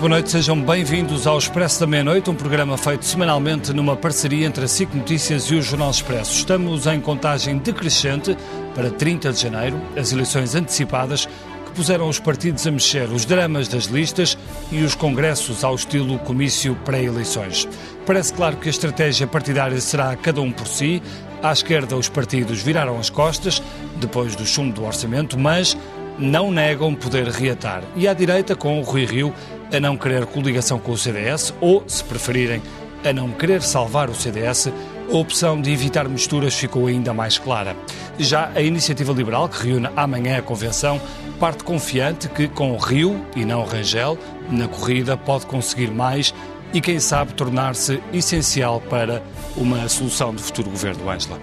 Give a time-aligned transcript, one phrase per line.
[0.00, 4.64] Boa noite, sejam bem-vindos ao Expresso da Meia-Noite, um programa feito semanalmente numa parceria entre
[4.64, 6.38] a SIC Notícias e o Jornal Expresso.
[6.38, 8.34] Estamos em contagem decrescente
[8.74, 13.68] para 30 de janeiro, as eleições antecipadas que puseram os partidos a mexer, os dramas
[13.68, 14.38] das listas
[14.72, 17.68] e os congressos ao estilo comício pré-eleições.
[18.06, 21.02] Parece claro que a estratégia partidária será cada um por si.
[21.42, 23.62] À esquerda, os partidos viraram as costas,
[23.96, 25.76] depois do chumbo do orçamento, mas
[26.18, 27.82] não negam poder reatar.
[27.94, 29.34] E à direita, com o Rui Rio
[29.72, 32.62] a não querer coligação com o CDS ou, se preferirem,
[33.04, 34.72] a não querer salvar o CDS,
[35.10, 37.76] a opção de evitar misturas ficou ainda mais clara.
[38.18, 41.00] Já a Iniciativa Liberal, que reúne amanhã a convenção,
[41.38, 44.18] parte confiante que, com Rio e não Rangel,
[44.50, 46.34] na corrida pode conseguir mais
[46.72, 49.22] e, quem sabe, tornar-se essencial para
[49.56, 51.40] uma solução do futuro governo, Ângela.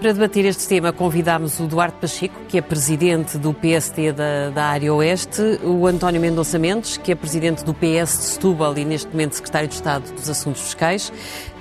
[0.00, 4.66] Para debater este tema, convidámos o Duarte Pacheco, que é presidente do PST da, da,
[4.66, 9.10] área Oeste, o António Mendonça Mendes, que é presidente do PS de Setúbal e neste
[9.10, 11.12] momento secretário de Estado dos Assuntos Fiscais,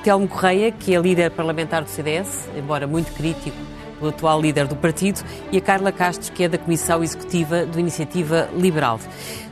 [0.04, 3.58] Telmo Correia, que é líder parlamentar do CDS, embora muito crítico
[4.00, 5.20] do atual líder do partido,
[5.52, 9.00] e a Carla Castro, que é da Comissão Executiva do Iniciativa Liberal.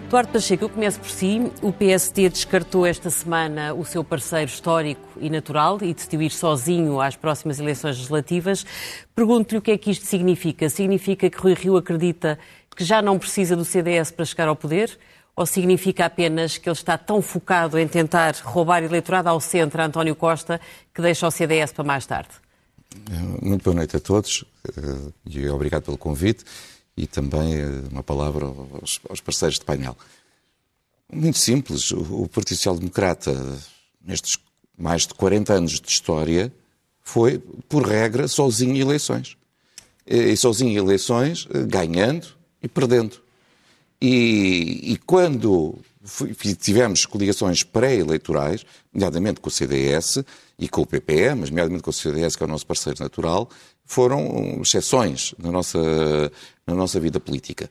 [0.08, 1.52] Eduardo Pacheco, eu começo por si.
[1.64, 7.02] O PST descartou esta semana o seu parceiro histórico e natural e decidiu ir sozinho
[7.02, 8.66] às próximas eleições legislativas.
[9.16, 10.70] Pergunto-lhe o que é que isto significa.
[10.70, 12.38] Significa que Rui Rio acredita
[12.76, 14.95] que já não precisa do CDS para chegar ao poder?
[15.36, 19.86] Ou significa apenas que ele está tão focado em tentar roubar eleitorado ao centro, a
[19.86, 20.61] António Costa,
[20.94, 22.30] que deixa o CDS para mais tarde?
[23.42, 26.45] Muito boa noite a todos eh, e obrigado pelo convite
[26.97, 29.97] e também eh, uma palavra aos, aos parceiros de painel.
[31.11, 33.59] Muito simples, o Partido Social Democrata,
[34.03, 34.37] nestes
[34.77, 36.52] mais de 40 anos de história,
[37.02, 37.37] foi,
[37.69, 39.37] por regra, sozinho em eleições.
[40.05, 42.27] E sozinho em eleições, eh, ganhando
[42.61, 43.21] e perdendo.
[44.02, 45.80] E, e quando
[46.59, 50.23] tivemos coligações pré-eleitorais, nomeadamente com o CDS
[50.59, 53.49] e com o PPE, mas nomeadamente com o CDS, que é o nosso parceiro natural,
[53.85, 55.79] foram exceções na nossa,
[56.65, 57.69] na nossa vida política.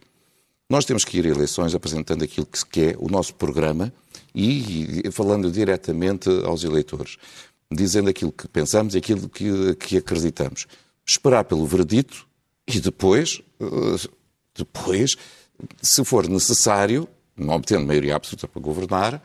[0.70, 3.92] Nós temos que ir a eleições apresentando aquilo que é o nosso programa
[4.34, 7.18] e, falando diretamente aos eleitores,
[7.70, 10.66] dizendo aquilo que pensamos e aquilo que, que acreditamos.
[11.06, 12.26] Esperar pelo veredito
[12.66, 14.08] e depois, eh,
[14.56, 15.16] depois,
[15.82, 19.22] se for necessário, não obtendo maioria absoluta para governar,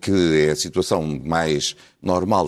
[0.00, 2.46] que é a situação mais normal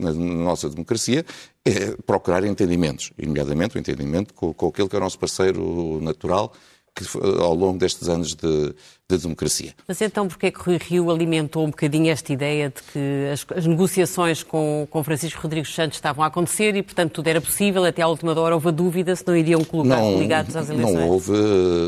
[0.00, 1.24] na nossa democracia,
[1.64, 6.52] é procurar entendimentos, nomeadamente o entendimento com, com aquele que é o nosso parceiro natural,
[6.96, 7.04] que,
[7.42, 8.74] ao longo destes anos de,
[9.08, 9.74] de democracia.
[9.86, 13.66] Mas então porquê que Rui Rio alimentou um bocadinho esta ideia de que as, as,
[13.66, 18.00] negociações com, com Francisco Rodrigues Santos estavam a acontecer e, portanto, tudo era possível, até
[18.00, 20.94] à última hora houve a dúvida se não iriam colocar não, ligados às eleições?
[20.94, 21.32] Não houve,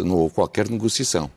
[0.04, 1.30] não houve qualquer negociação.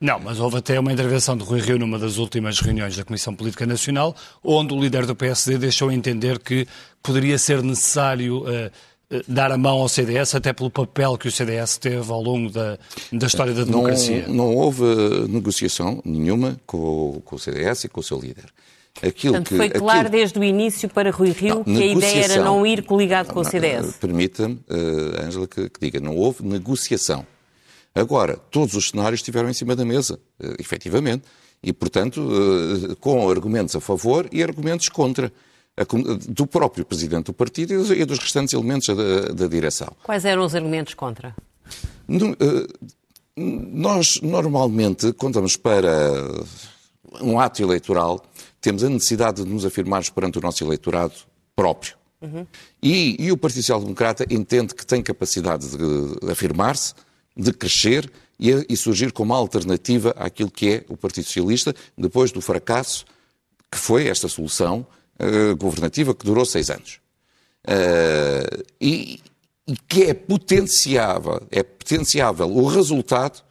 [0.00, 3.34] Não, mas houve até uma intervenção de Rui Rio numa das últimas reuniões da Comissão
[3.34, 6.66] Política Nacional, onde o líder do PSD deixou entender que
[7.02, 8.70] poderia ser necessário uh,
[9.28, 12.78] dar a mão ao CDS, até pelo papel que o CDS teve ao longo da,
[13.12, 14.26] da história da democracia.
[14.26, 14.82] Não, não houve
[15.28, 18.46] negociação nenhuma com, com, o CDS e com o seu líder.
[19.02, 20.18] Aquilo Portanto, que, foi claro aquilo...
[20.18, 23.40] desde o início para Rui Rio não, que a ideia era não ir coligado com
[23.40, 23.96] o CDS.
[23.96, 27.26] Permita-me, uh, Ângela, que, que diga, não houve negociação.
[27.94, 31.24] Agora, todos os cenários estiveram em cima da mesa, uh, efetivamente,
[31.62, 35.32] e, portanto, uh, com argumentos a favor e argumentos contra,
[36.28, 39.88] do próprio presidente do partido e dos restantes elementos da, da direção.
[40.02, 41.34] Quais eram os argumentos contra?
[42.08, 42.66] Uh,
[43.36, 45.88] nós, normalmente, contamos para
[47.20, 48.24] um ato eleitoral,
[48.60, 51.14] temos a necessidade de nos afirmarmos perante o nosso eleitorado
[51.54, 51.96] próprio.
[52.20, 52.46] Uhum.
[52.82, 56.94] E, e, o Partido Social Democrata entende que tem capacidade de afirmar-se
[57.36, 62.40] de crescer e, e surgir como alternativa àquilo que é o Partido Socialista, depois do
[62.40, 63.04] fracasso
[63.70, 64.86] que foi esta solução
[65.18, 67.00] uh, governativa que durou seis anos.
[67.66, 69.20] Uh, e,
[69.66, 73.42] e, que é potenciável, é potenciável o resultado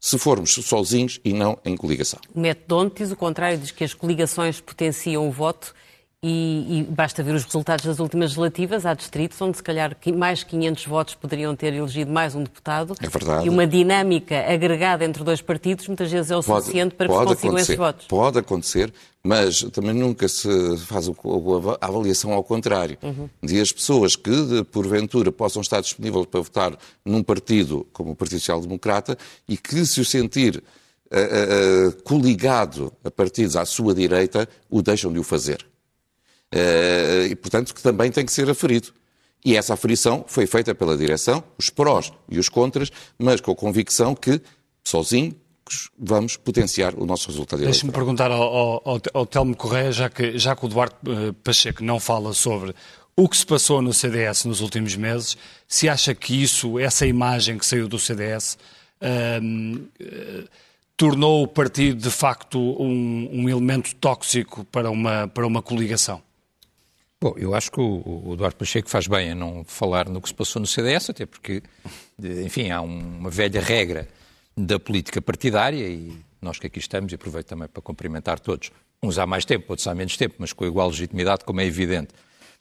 [0.00, 2.18] se formos sozinhos e não em coligação.
[2.34, 5.74] O método diz o contrário, diz que as coligações potenciam o voto
[6.24, 8.86] e, e, basta ver os resultados das últimas legislativas.
[8.86, 12.94] Há distritos onde, se calhar, mais 500 votos poderiam ter elegido mais um deputado.
[13.00, 13.46] É verdade.
[13.46, 17.12] E uma dinâmica agregada entre dois partidos muitas vezes é o pode, suficiente para que
[17.12, 18.06] se consigam esses votos.
[18.06, 21.12] Pode acontecer, mas também nunca se faz a
[21.80, 22.96] avaliação ao contrário.
[23.02, 23.28] Uhum.
[23.42, 28.38] De as pessoas que, porventura, possam estar disponíveis para votar num partido como o Partido
[28.38, 30.62] Social Democrata e que, se o sentir
[31.10, 35.71] uh, uh, coligado a partidos à sua direita, o deixam de o fazer.
[36.52, 38.92] Eh, e, portanto, que também tem que ser aferido.
[39.44, 43.56] E essa aferição foi feita pela direção, os prós e os contras, mas com a
[43.56, 44.40] convicção que,
[44.84, 45.34] sozinho,
[45.98, 50.54] vamos potenciar o nosso resultado Deixe-me perguntar ao, ao, ao, Telmo Correia, já que, já
[50.54, 52.74] que o Duarte uh, Pacheco não fala sobre
[53.16, 57.58] o que se passou no CDS nos últimos meses, se acha que isso, essa imagem
[57.58, 58.58] que saiu do CDS,
[59.00, 60.48] uh, uh,
[60.96, 66.22] tornou o partido de facto um, um, elemento tóxico para uma, para uma coligação?
[67.22, 70.26] Bom, eu acho que o, o Eduardo Pacheco faz bem a não falar no que
[70.28, 71.62] se passou no CDS, até porque,
[72.20, 74.08] enfim, há uma velha regra
[74.56, 79.20] da política partidária e nós que aqui estamos, e aproveito também para cumprimentar todos, uns
[79.20, 82.08] há mais tempo, outros há menos tempo, mas com igual legitimidade, como é evidente.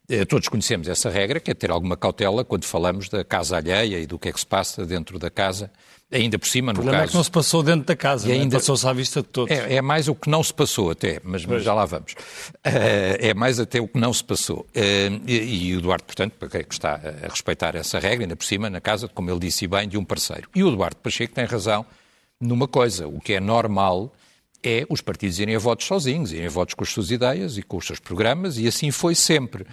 [0.07, 3.97] Eh, todos conhecemos essa regra, que é ter alguma cautela quando falamos da casa alheia
[3.97, 5.71] e do que é que se passa dentro da casa
[6.11, 6.81] Ainda por cima, no caso...
[6.81, 8.35] O problema caso, é que não se passou dentro da casa, e é?
[8.35, 8.57] ainda...
[8.57, 9.55] passou-se à vista de todos.
[9.55, 12.11] É, é, mais o que não se passou até, mas, mas já lá vamos.
[12.11, 14.67] Uh, é mais até o que não se passou.
[14.75, 18.35] Uh, e, e, o Duarte, portanto, para quem é está a respeitar essa regra, ainda
[18.35, 20.49] por cima, na casa, como ele disse bem, de um parceiro.
[20.53, 21.85] E o Duarte Pacheco tem razão
[22.41, 24.11] numa coisa, o que é normal
[24.61, 27.63] é os partidos irem a votos sozinhos, irem a votos com as suas ideias e
[27.63, 29.63] com os seus programas, e assim foi sempre.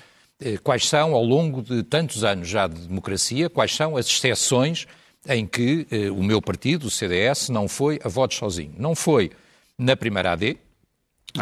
[0.40, 4.86] Uh, quais são, ao longo de tantos anos já de democracia, quais são as exceções
[5.26, 8.72] em que eh, o meu partido, o CDS, não foi a votos sozinho.
[8.76, 9.30] Não foi
[9.76, 10.58] na primeira AD,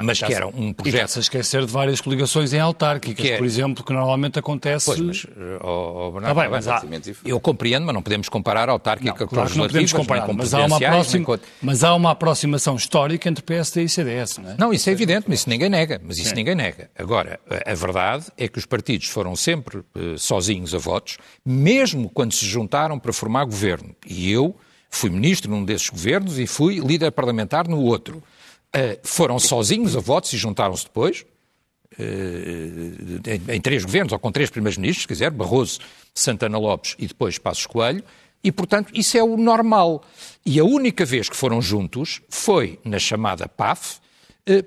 [0.02, 1.16] mas que era um projeto.
[1.16, 3.36] E esquecer de várias coligações em autárquicas, é...
[3.36, 4.86] por exemplo, que normalmente acontece.
[4.86, 5.26] Pois, mas,
[5.62, 6.82] oh, oh, Bernardo, tá bem, mas há...
[7.24, 10.54] eu compreendo, mas não podemos comparar a autárquica não, com claro não podemos comparar, mas
[10.54, 11.40] há, uma aproxima...
[11.62, 14.56] mas há uma aproximação histórica entre PSD e CDS, não é?
[14.58, 16.00] Não, isso é evidente, mas isso ninguém nega.
[16.04, 16.36] Mas isso Sim.
[16.36, 16.90] ninguém nega.
[16.98, 22.32] Agora, a verdade é que os partidos foram sempre uh, sozinhos a votos, mesmo quando
[22.32, 23.94] se juntaram para formar governo.
[24.06, 24.56] E eu
[24.90, 28.22] fui ministro num desses governos e fui líder parlamentar no outro.
[28.76, 31.24] Uh, foram sozinhos a votos e juntaram-se depois,
[31.98, 35.80] uh, em, em, três governos, ou com três primeiros-ministros, se quiser, Barroso,
[36.14, 38.04] Santana Lopes e depois Passos Coelho,
[38.46, 40.04] e, portanto, isso é o normal.
[40.44, 44.05] E a única vez que foram juntos foi na chamada PAF, eh,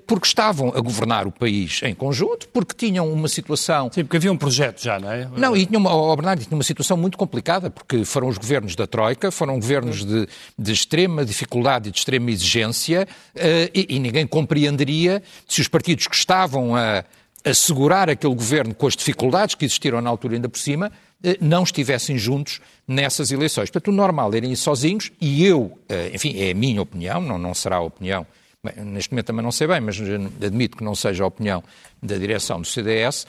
[0.06, 3.90] porque estavam a governar o país em conjunto, porque tinham uma situação...
[3.90, 5.26] Sim, porque havia um projeto já, não é?
[5.34, 8.76] Não, e tinha uma, oh Bernardo, tinha uma situação muito complicada, porque foram os governos
[8.76, 10.28] da Troika, foram governos de,
[10.58, 13.40] de extrema dificuldade e de extrema exigência, uh,
[13.74, 17.02] e, e, ninguém compreenderia se os partidos que estavam a,
[17.42, 20.92] a segurar aquele governo com as dificuldades que existiram na altura ainda por cima,
[21.24, 23.70] uh, não estivessem juntos nessas eleições.
[23.70, 25.78] Portanto, o normal era ir sozinhos, e eu,
[26.12, 28.26] enfim, é a minha opinião, não, não será a opinião
[28.62, 31.62] Bem, neste momento também não sei bem, mas admito que não seja a opinião
[32.02, 33.26] da direção do CDS.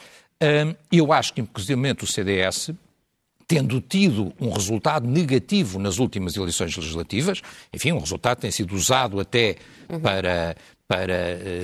[0.90, 2.70] Eu acho que, inclusive, o CDS,
[3.46, 7.42] tendo tido um resultado negativo nas últimas eleições legislativas,
[7.72, 9.56] enfim, um resultado que tem sido usado até
[9.88, 10.00] uhum.
[10.00, 10.56] para,
[10.88, 11.14] para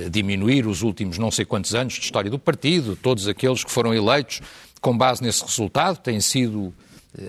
[0.05, 3.71] uh, diminuir os últimos não sei quantos anos de história do partido, todos aqueles que
[3.71, 4.41] foram eleitos
[4.81, 6.73] com base nesse resultado têm sido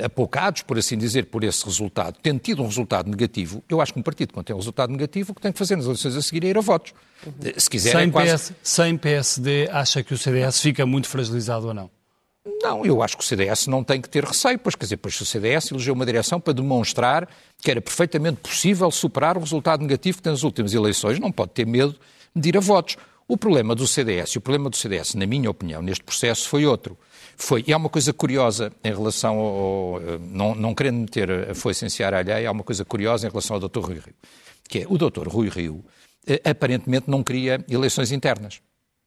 [0.04, 3.98] apocados, por assim dizer, por esse resultado, tendo tido um resultado negativo, eu acho que
[3.98, 6.22] um partido, quando tem um resultado negativo, o que tem que fazer nas eleições a
[6.22, 6.92] seguir é ir a votos.
[7.24, 7.32] Uhum.
[7.56, 8.52] Se quiser, sem, é quase...
[8.52, 11.90] PS, sem PSD, acha que o CDS fica muito fragilizado ou não?
[12.62, 15.18] Não, eu acho que o CDS não tem que ter receio, pois quer dizer, pois
[15.20, 17.28] o CDS elegeu uma direção para demonstrar
[17.58, 21.52] que era perfeitamente possível superar o resultado negativo que tem nas últimas eleições, não pode
[21.52, 21.98] ter medo
[22.34, 22.96] de ir a votos.
[23.28, 26.66] O problema do CDS, e o problema do CDS, na minha opinião, neste processo foi
[26.66, 26.98] outro
[27.42, 27.64] foi.
[27.66, 30.00] E há uma coisa curiosa em relação ao.
[30.20, 33.56] Não, não querendo meter a foice em seara alheia, há uma coisa curiosa em relação
[33.56, 33.80] ao Dr.
[33.80, 34.14] Rui Rio.
[34.68, 35.26] Que é, o Dr.
[35.28, 35.84] Rui Rio
[36.26, 38.60] eh, aparentemente não queria eleições internas.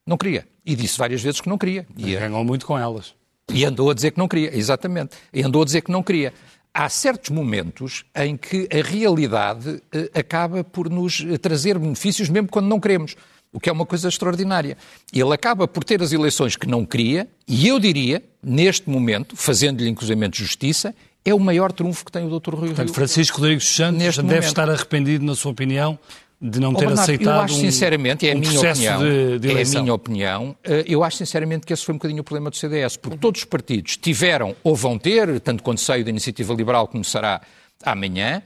[0.06, 0.46] Não queria.
[0.66, 1.86] E disse várias vezes que não queria.
[1.98, 3.14] E ganhou muito com elas.
[3.52, 5.16] E andou a dizer que não queria, exatamente.
[5.34, 6.34] E andou a dizer que não queria.
[6.74, 12.68] Há certos momentos em que a realidade eh, acaba por nos trazer benefícios, mesmo quando
[12.68, 13.16] não queremos
[13.54, 14.76] o que é uma coisa extraordinária.
[15.14, 19.88] Ele acaba por ter as eleições que não queria, e eu diria, neste momento, fazendo-lhe
[19.88, 20.94] inclusivamente justiça,
[21.24, 22.56] é o maior trunfo que tem o Dr.
[22.56, 22.76] Rui Rio.
[22.76, 24.48] Portanto, Francisco Rodrigues Santos neste deve momento.
[24.48, 25.98] estar arrependido, na sua opinião,
[26.42, 29.40] de não ter oh, Bernardo, aceitado eu acho, sinceramente, é a um minha opinião, de,
[29.40, 32.24] de é a minha opinião, eh, eu acho sinceramente que esse foi um bocadinho o
[32.24, 36.10] problema do CDS, porque todos os partidos tiveram ou vão ter, tanto quanto saiu da
[36.10, 37.40] Iniciativa Liberal começará
[37.82, 38.44] amanhã,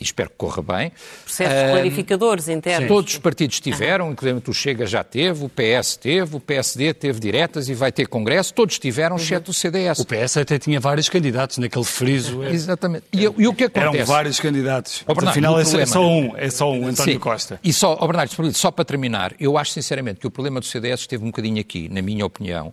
[0.00, 0.92] espero que corra bem.
[1.24, 2.88] Processos uh, clarificadores internos.
[2.88, 7.20] Todos os partidos tiveram, inclusive o Chega já teve, o PS teve, o PSD teve
[7.20, 9.22] diretas e vai ter congresso, todos tiveram, uhum.
[9.22, 9.98] exceto o CDS.
[10.00, 12.42] O PS até tinha vários candidatos naquele friso.
[12.42, 12.50] É...
[12.52, 13.04] Exatamente.
[13.12, 13.96] E, e, o que acontece?
[13.96, 15.02] Eram vários candidatos.
[15.06, 15.82] Oh, Bernardo, Afinal, é, problema...
[15.82, 17.18] é só um, é só um, António Sim.
[17.18, 17.60] Costa.
[17.62, 21.00] E só, oh, Bernardo, só para terminar, eu acho sinceramente que o problema do CDS
[21.00, 22.72] esteve um bocadinho aqui, na minha opinião,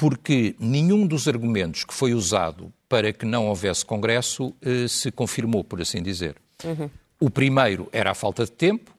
[0.00, 5.62] porque nenhum dos argumentos que foi usado para que não houvesse Congresso eh, se confirmou,
[5.62, 6.36] por assim dizer.
[6.64, 6.88] Uhum.
[7.20, 8.96] O primeiro era a falta de tempo,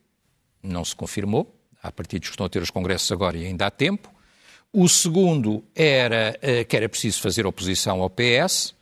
[0.62, 1.60] não se confirmou.
[1.82, 4.14] Há partidos que estão a ter os congressos agora e ainda há tempo.
[4.72, 8.76] O segundo era eh, que era preciso fazer oposição ao PS,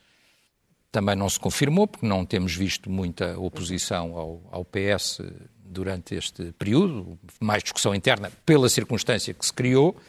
[0.92, 5.22] também não se confirmou, porque não temos visto muita oposição ao, ao PS
[5.64, 10.00] durante este período, mais discussão interna pela circunstância que se criou, eh,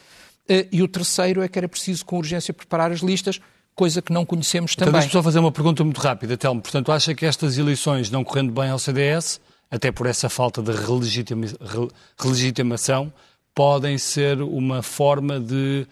[0.48, 3.40] e o terceiro é que era preciso com urgência preparar as listas,
[3.74, 4.90] coisa que não conhecemos também.
[4.90, 6.60] Então deixa-me só fazer uma pergunta muito rápida, Telmo.
[6.60, 10.72] Portanto, acha que estas eleições não correndo bem ao CDS, até por essa falta de
[12.18, 13.12] relegitimação,
[13.54, 15.86] podem ser uma forma de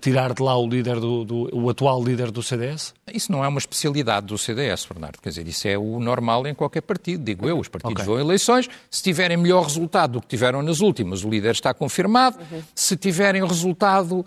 [0.00, 2.94] tirar de lá o líder do, do, o atual líder do CDS?
[3.12, 5.18] Isso não é uma especialidade do CDS, Bernardo.
[5.20, 7.58] Quer dizer, isso é o normal em qualquer partido, digo eu.
[7.58, 8.04] Os partidos okay.
[8.04, 11.72] vão a eleições, se tiverem melhor resultado do que tiveram nas últimas, o líder está
[11.72, 12.38] confirmado.
[12.50, 12.62] Uhum.
[12.74, 14.24] Se tiverem resultado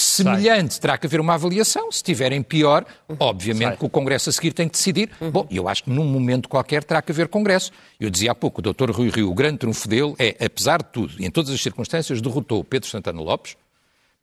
[0.00, 0.80] semelhante, Sai.
[0.80, 1.90] terá que haver uma avaliação.
[1.92, 3.16] Se tiverem pior, uhum.
[3.20, 3.76] obviamente Sai.
[3.76, 5.10] que o Congresso a seguir tem que decidir.
[5.20, 5.30] Uhum.
[5.30, 7.70] Bom, eu acho que num momento qualquer terá que haver Congresso.
[7.98, 8.90] Eu dizia há pouco, o Dr.
[8.90, 12.20] Rui Rio, o grande trunfo dele é, apesar de tudo, e em todas as circunstâncias,
[12.20, 13.56] derrotou Pedro Santana Lopes,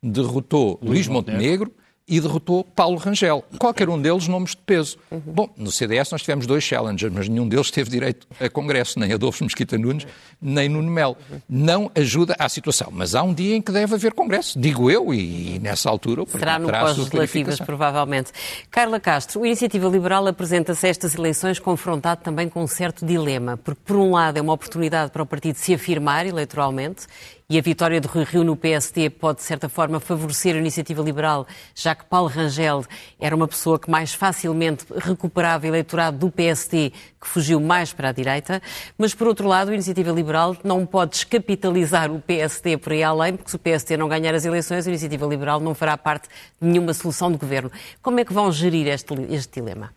[0.02, 3.44] derrotou Luís, Luís Montenegro, Montenegro e derrotou Paulo Rangel.
[3.58, 4.96] Qualquer um deles nomes de peso.
[5.10, 5.20] Uhum.
[5.20, 9.12] Bom, no CDS nós tivemos dois challengers, mas nenhum deles teve direito a Congresso, nem
[9.12, 10.06] Adolfo Mesquita Nunes,
[10.40, 11.18] nem Nuno Melo.
[11.46, 12.88] Não ajuda à situação.
[12.90, 16.26] Mas há um dia em que deve haver Congresso, digo eu, e nessa altura o
[16.26, 18.32] Será no pós-legislativas, provavelmente.
[18.70, 23.58] Carla Castro, o Iniciativa Liberal apresenta-se a estas eleições confrontado também com um certo dilema,
[23.58, 27.06] porque por um lado é uma oportunidade para o partido se afirmar eleitoralmente
[27.50, 31.00] e a vitória de Rui Rio no PSD pode, de certa forma, favorecer a iniciativa
[31.00, 32.84] liberal, já que Paulo Rangel
[33.18, 38.12] era uma pessoa que mais facilmente recuperava eleitorado do PSD, que fugiu mais para a
[38.12, 38.60] direita.
[38.98, 43.34] Mas, por outro lado, a iniciativa liberal não pode descapitalizar o PSD por aí além,
[43.34, 46.28] porque se o PSD não ganhar as eleições, a iniciativa liberal não fará parte
[46.60, 47.72] de nenhuma solução de governo.
[48.02, 49.90] Como é que vão gerir este, este dilema?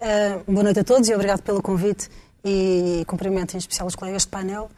[0.00, 2.08] Uh, boa noite a todos e obrigado pelo convite
[2.44, 4.68] e cumprimento em especial os colegas de painel.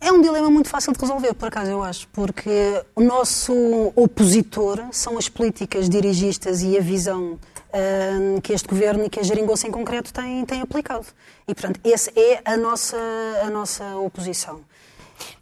[0.00, 3.52] É um dilema muito fácil de resolver, por acaso, eu acho, porque o nosso
[3.96, 9.22] opositor são as políticas dirigistas e a visão uh, que este governo e que a
[9.22, 11.06] Jeringonça em concreto tem, tem aplicado.
[11.48, 12.96] E, portanto, essa é a nossa,
[13.42, 14.60] a nossa oposição.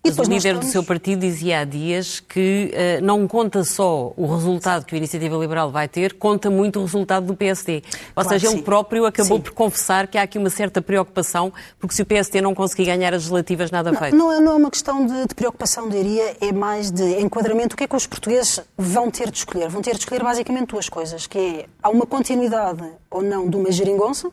[0.05, 0.67] Mas o líder estamos...
[0.67, 4.99] do seu partido dizia há dias que uh, não conta só o resultado que a
[4.99, 7.83] Iniciativa Liberal vai ter, conta muito o resultado do PSD.
[8.15, 9.43] Ou claro seja, ele próprio acabou sim.
[9.43, 13.13] por confessar que há aqui uma certa preocupação, porque se o PSD não conseguir ganhar
[13.13, 14.17] as legislativas, nada não, feito.
[14.17, 17.75] Não, é, não é uma questão de, de, preocupação, diria, é mais de enquadramento.
[17.75, 19.69] O que é que os portugueses vão ter de escolher?
[19.69, 23.57] Vão ter de escolher basicamente duas coisas, que é, há uma continuidade ou não de
[23.57, 24.31] uma geringonça,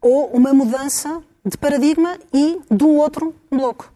[0.00, 3.91] ou uma mudança de paradigma e de um outro bloco.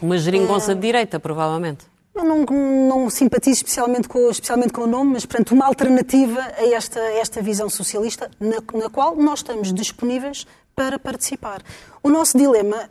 [0.00, 0.74] Uma geringonça é...
[0.74, 1.86] de direita, provavelmente.
[2.14, 6.74] Eu não, não simpatizo especialmente com, especialmente com o nome, mas, portanto, uma alternativa a
[6.74, 11.62] esta, esta visão socialista na, na qual nós estamos disponíveis para participar.
[12.02, 12.90] O nosso dilema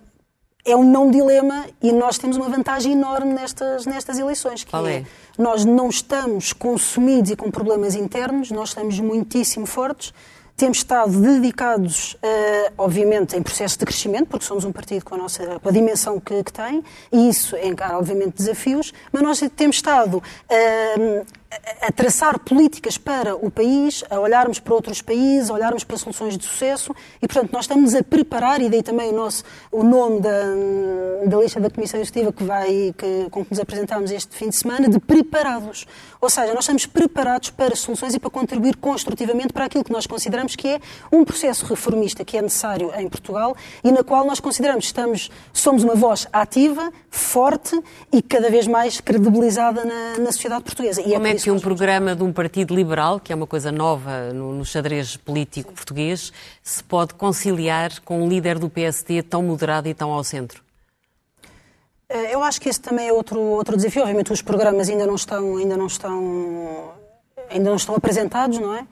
[0.66, 4.92] é um não dilema e nós temos uma vantagem enorme nestas, nestas eleições, que é?
[4.92, 5.06] é?
[5.38, 10.14] nós não estamos consumidos e com problemas internos, nós estamos muitíssimo fortes,
[10.60, 15.18] temos estado dedicados, uh, obviamente, em processo de crescimento, porque somos um partido com a,
[15.18, 19.78] nossa, com a dimensão que, que tem, e isso encara, obviamente, desafios, mas nós temos
[19.78, 21.26] estado uh,
[21.82, 26.38] a traçar políticas para o país, a olharmos para outros países, a olharmos para soluções
[26.38, 30.20] de sucesso e, portanto, nós estamos a preparar, e daí também o, nosso, o nome
[30.20, 30.44] da,
[31.26, 34.58] da lista da Comissão Executiva que vai, que, com que nos apresentamos este fim de
[34.58, 35.88] semana, de preparados.
[36.22, 40.06] Ou seja, nós estamos preparados para soluções e para contribuir construtivamente para aquilo que nós
[40.06, 40.80] consideramos que é
[41.12, 45.32] um processo reformista que é necessário em Portugal e na qual nós consideramos que estamos,
[45.54, 47.80] somos uma voz ativa, forte
[48.12, 51.02] e cada vez mais credibilizada na, na sociedade portuguesa.
[51.02, 53.48] E é Como é, é que um programa de um partido liberal, que é uma
[53.48, 59.24] coisa nova no, no xadrez político português, se pode conciliar com um líder do PSD
[59.24, 60.69] tão moderado e tão ao centro?
[62.10, 64.02] Eh, eu acho que esse também é outro, outro desafio.
[64.02, 66.92] Obviamente os programas ainda não estão, ainda não estão,
[67.50, 68.86] ainda não estão apresentados, não é?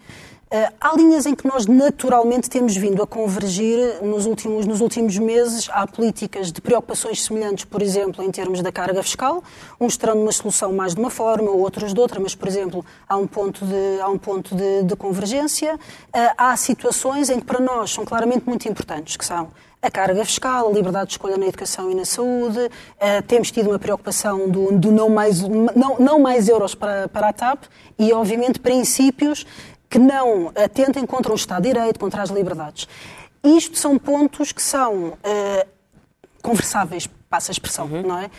[0.50, 5.18] Uh, há linhas em que nós naturalmente temos vindo a convergir nos últimos, nos últimos
[5.18, 5.68] meses.
[5.70, 9.44] Há políticas de preocupações semelhantes, por exemplo, em termos da carga fiscal,
[9.78, 13.18] uns terão uma solução mais de uma forma, outros de outra, mas, por exemplo, há
[13.18, 15.76] um ponto de, há um ponto de, de convergência.
[15.76, 15.80] Uh,
[16.38, 19.50] há situações em que para nós são claramente muito importantes, que são
[19.82, 22.60] a carga fiscal, a liberdade de escolha na educação e na saúde.
[22.60, 27.30] Uh, temos tido uma preocupação do, do não, mais, não, não mais euros para, para
[27.30, 27.64] a TAP
[27.98, 29.46] e, obviamente, princípios
[29.90, 32.88] que não atentem contra o Estado de Direito, contra as liberdades.
[33.44, 35.68] Isto são pontos que são uh,
[36.42, 38.02] conversáveis, passa a expressão, uhum.
[38.02, 38.30] não é?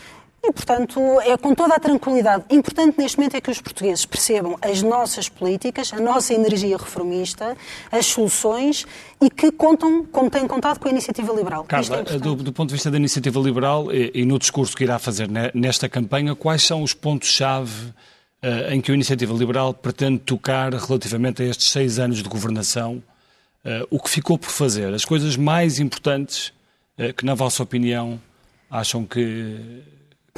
[0.41, 2.45] E, portanto, é com toda a tranquilidade.
[2.49, 7.57] Importante neste momento é que os portugueses percebam as nossas políticas, a nossa energia reformista,
[7.91, 8.85] as soluções
[9.21, 11.65] e que contam, como têm contado, com a iniciativa liberal.
[11.65, 14.83] Carla, é do, do, ponto de vista da iniciativa liberal e, e no discurso que
[14.83, 17.93] irá fazer nesta campanha, quais são os pontos-chave
[18.43, 23.03] uh, em que a Iniciativa Liberal pretende tocar relativamente a estes seis anos de governação,
[23.65, 26.53] uh, o que ficou por fazer, as coisas mais importantes
[26.97, 28.19] uh, que, na vossa opinião,
[28.69, 29.81] acham que,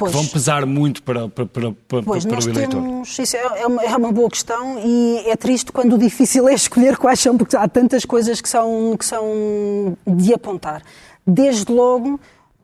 [0.04, 2.82] que vão pesar muito para, para, para, para, pois, para o eleitor?
[2.82, 6.54] Temos, isso é uma, é uma boa questão e é triste quando o difícil é
[6.54, 10.82] escolher quais são, porque há tantas coisas que são, que são de apontar.
[11.26, 12.18] Desde logo,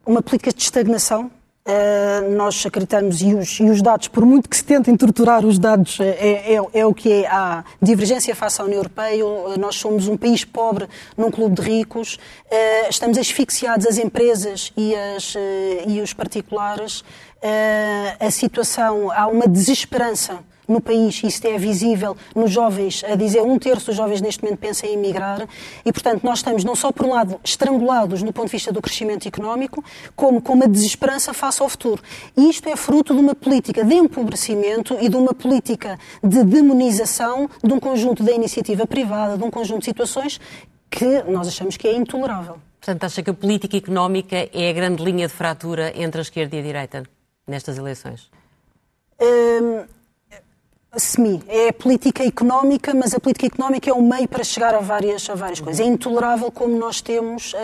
[0.04, 1.30] uma política de estagnação
[1.68, 5.58] Uh, nós acreditamos, e os, e os, dados, por muito que se tentem torturar os
[5.58, 7.26] dados, é, é, é, o que é.
[7.26, 9.22] Há divergência face à União Europeia,
[9.58, 14.94] nós somos um país pobre num clube de ricos, uh, estamos asfixiados, as empresas e,
[14.94, 15.38] as, uh,
[15.86, 17.04] e os particulares.
[18.20, 23.58] A situação, há uma desesperança no país, isso é visível nos jovens, a dizer um
[23.58, 25.48] terço dos jovens neste momento pensa em emigrar
[25.84, 28.82] e, portanto, nós estamos não só por um lado estrangulados no ponto de vista do
[28.82, 29.82] crescimento económico,
[30.14, 32.02] como com uma desesperança face ao futuro.
[32.36, 37.48] E isto é fruto de uma política de empobrecimento e de uma política de demonização
[37.64, 40.38] de um conjunto da iniciativa privada, de um conjunto de situações
[40.90, 42.58] que nós achamos que é intolerável.
[42.78, 46.56] Portanto, acha que a política económica é a grande linha de fratura entre a esquerda
[46.56, 47.17] e a direita
[47.48, 48.30] nestas eleições?
[49.20, 49.84] Hum,
[50.96, 51.42] semi.
[51.48, 55.34] É política económica, mas a política económica é um meio para chegar a várias, a
[55.34, 55.80] várias coisas.
[55.80, 57.56] É intolerável como nós temos uh,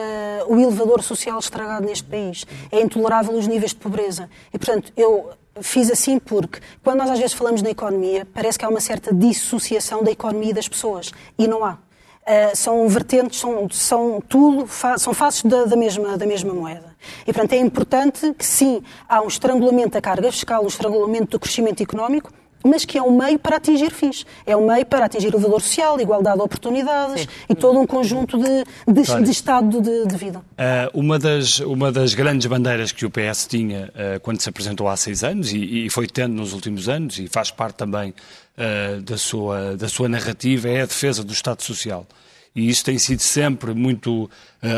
[0.49, 2.47] o elevador social estragado neste país.
[2.71, 4.29] É intolerável os níveis de pobreza.
[4.53, 8.65] E, portanto, eu fiz assim porque, quando nós às vezes falamos na economia, parece que
[8.65, 11.13] há uma certa dissociação da economia e das pessoas.
[11.39, 11.73] E não há.
[11.73, 14.67] Uh, são vertentes, são, são tudo,
[14.99, 16.94] são faces da, da, mesma, da mesma moeda.
[17.27, 21.41] E, portanto, é importante que, sim, há um estrangulamento da carga fiscal, um estrangulamento do
[21.41, 22.31] crescimento económico,
[22.65, 24.25] mas que é um meio para atingir fins.
[24.47, 27.29] É um meio para atingir o valor social, igualdade de oportunidades Sim.
[27.51, 30.39] e todo um conjunto de, de, de estado de, de vida.
[30.39, 34.89] Uh, uma, das, uma das grandes bandeiras que o PS tinha uh, quando se apresentou
[34.89, 38.15] há seis anos e, e, foi tendo nos últimos anos e faz parte também
[38.57, 42.07] uh, da, sua, da sua narrativa é a defesa do Estado Social.
[42.55, 44.31] E isso tem sido sempre muito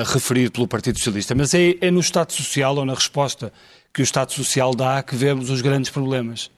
[0.07, 1.35] referido pelo Partido Socialista.
[1.35, 3.53] Mas é, é no Estado Social ou na resposta
[3.93, 6.51] que o Estado Social dá que vemos os grandes problemas.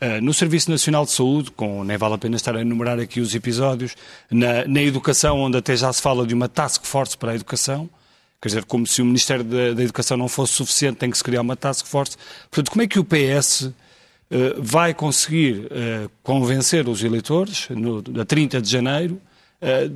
[0.00, 3.18] Uh, no Serviço Nacional de Saúde, com, nem vale a pena estar a enumerar aqui
[3.18, 3.96] os episódios,
[4.30, 7.88] na, na, educação, onde até já se fala de uma task force para a educação,
[8.40, 11.24] quer dizer, como se o Ministério da, da Educação não fosse suficiente, tem que se
[11.24, 12.16] criar uma task force.
[12.50, 13.72] Portanto, como é que o PS uh,
[14.58, 19.18] vai conseguir uh, convencer os eleitores, no, a 30 de janeiro,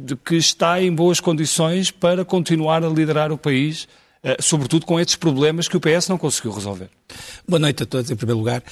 [0.06, 3.86] de que está em boas condições para continuar a liderar o país,
[4.40, 6.90] sobretudo com estes problemas que o PS não conseguiu resolver?
[7.46, 8.62] Boa noite a todos, em primeiro lugar.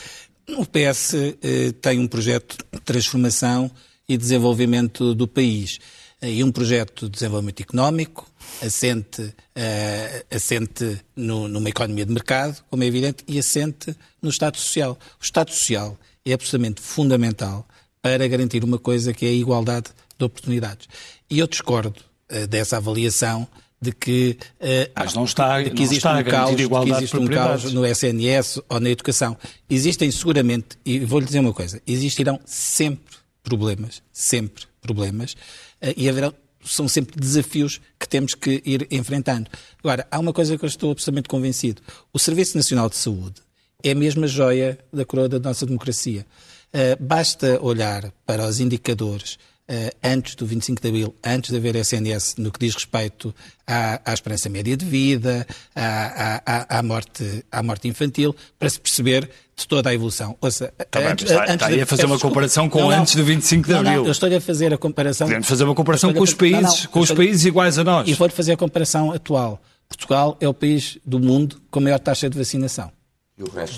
[0.56, 3.70] O PS eh, tem um projeto de transformação
[4.08, 5.78] e desenvolvimento do país.
[6.22, 8.26] Eh, e um projeto de desenvolvimento económico,
[8.62, 14.56] assente, eh, assente no, numa economia de mercado, como é evidente, e assente no Estado
[14.56, 14.98] Social.
[15.20, 17.68] O Estado Social é absolutamente fundamental
[18.00, 20.88] para garantir uma coisa que é a igualdade de oportunidades.
[21.30, 23.48] E eu discordo eh, dessa avaliação
[23.80, 26.90] de que, uh, Mas não está, de que existe não está um caos, de que
[26.90, 29.36] existe um caos no SNS ou na educação.
[29.70, 35.34] Existem seguramente, e vou-lhe dizer uma coisa, existirão sempre problemas, sempre problemas,
[35.80, 39.48] uh, e haverão, são sempre desafios que temos que ir enfrentando.
[39.78, 41.80] Agora, há uma coisa que eu estou absolutamente convencido.
[42.12, 43.40] O Serviço Nacional de Saúde
[43.82, 46.26] é a mesma joia da coroa da nossa democracia.
[46.74, 49.57] Uh, basta olhar para os indicadores Uh,
[50.02, 53.34] antes do 25 de Abril, antes de haver SNS, no que diz respeito
[53.66, 58.80] à, à esperança média de vida, à, à, à, morte, à morte infantil, para se
[58.80, 60.36] perceber de toda a evolução.
[60.40, 63.24] Ouça, tá antes, bem, está, está de, a fazer uma comparação com não, antes do
[63.24, 63.92] 25 de Abril.
[63.92, 65.26] Não, eu estou a fazer a comparação...
[65.26, 68.08] Podemos fazer uma comparação com os países, com os países iguais a nós.
[68.08, 69.60] E vou fazer a comparação atual.
[69.88, 72.90] Portugal é o país do mundo com a maior taxa de vacinação.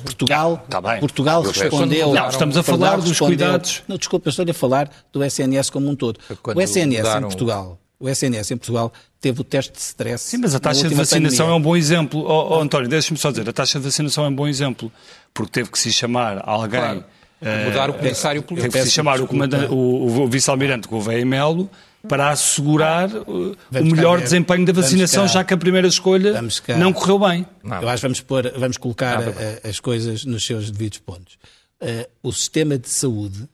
[0.03, 2.15] Portugal, tá Portugal respondeu.
[2.15, 3.83] Não, estamos a falar dos cuidados.
[3.87, 6.19] Não, desculpa, eu estou a falar do SNS como um todo.
[6.43, 7.19] Quando o SNS mudaram...
[7.19, 10.25] em Portugal, o SNS em Portugal teve o teste de stress.
[10.25, 11.55] Sim, mas a taxa de vacinação pandemia.
[11.55, 12.21] é um bom exemplo.
[12.21, 14.91] Oh, oh António, deixa-me só dizer, a taxa de vacinação é um bom exemplo,
[15.35, 16.81] porque teve que se chamar alguém.
[16.81, 17.05] Claro.
[17.41, 18.71] Uh, mudar o comissário político.
[18.71, 21.71] Teve que se chamar o, o, o vice-almirante Gouveia Melo
[22.09, 26.41] para assegurar uh, o melhor cá, desempenho da vacinação, já que a primeira escolha
[26.79, 27.47] não correu bem.
[27.63, 27.83] Não.
[27.83, 31.39] Eu acho que vamos, pôr, vamos colocar não, uh, as coisas nos seus devidos pontos.
[31.81, 33.49] Uh, o sistema de saúde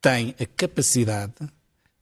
[0.00, 1.32] tem a capacidade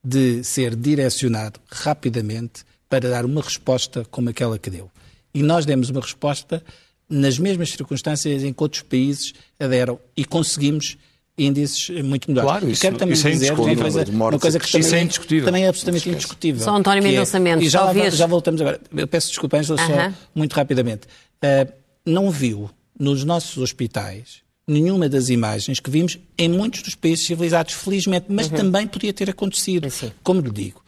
[0.03, 4.91] de ser direcionado rapidamente para dar uma resposta como aquela que deu.
[5.33, 6.63] E nós demos uma resposta
[7.09, 10.97] nas mesmas circunstâncias em que outros países aderam e conseguimos
[11.41, 12.51] índices muito melhores.
[12.51, 15.45] Claro, isso, quero também isso é dizer uma coisa, uma coisa que também, é indiscutível.
[15.45, 16.65] também é absolutamente indiscutível.
[16.65, 18.81] Só António Mendonça é, Mendes, E já, já voltamos agora.
[18.95, 20.11] Eu peço desculpa, Angela, uh -huh.
[20.11, 21.07] só muito rapidamente.
[21.43, 21.73] Uh,
[22.05, 27.75] não viu nos nossos hospitais nenhuma das imagens que vimos em muitos dos países civilizados,
[27.75, 28.57] felizmente, mas uh -huh.
[28.57, 29.89] também podia ter acontecido.
[30.23, 30.83] Como lhe digo,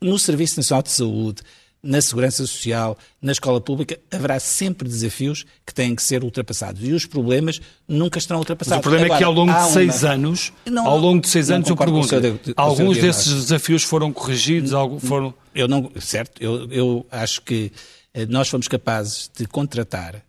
[0.00, 1.42] no Serviço Nacional de Saúde,
[1.84, 6.82] na segurança social, na escola pública, haverá sempre desafios que têm que ser ultrapassados.
[6.82, 8.78] E os problemas nunca estarão ultrapassados.
[8.78, 10.12] Mas o problema Agora, é que ao longo de seis uma...
[10.12, 14.72] anos, não, ao longo de seis anos, eu pergunto, seu, alguns desses desafios foram corrigidos?
[15.02, 15.34] Foram...
[15.54, 17.70] Eu não, certo, eu, eu acho que
[18.12, 20.24] eh, nós fomos capazes de contratar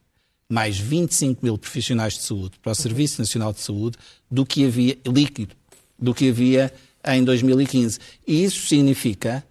[0.50, 3.98] mais 25 mil profissionais de saúde para o Serviço Nacional de Saúde
[4.30, 5.56] do que havia líquido,
[5.98, 6.72] do que havia
[7.08, 8.00] em 2015.
[8.28, 9.44] E isso significa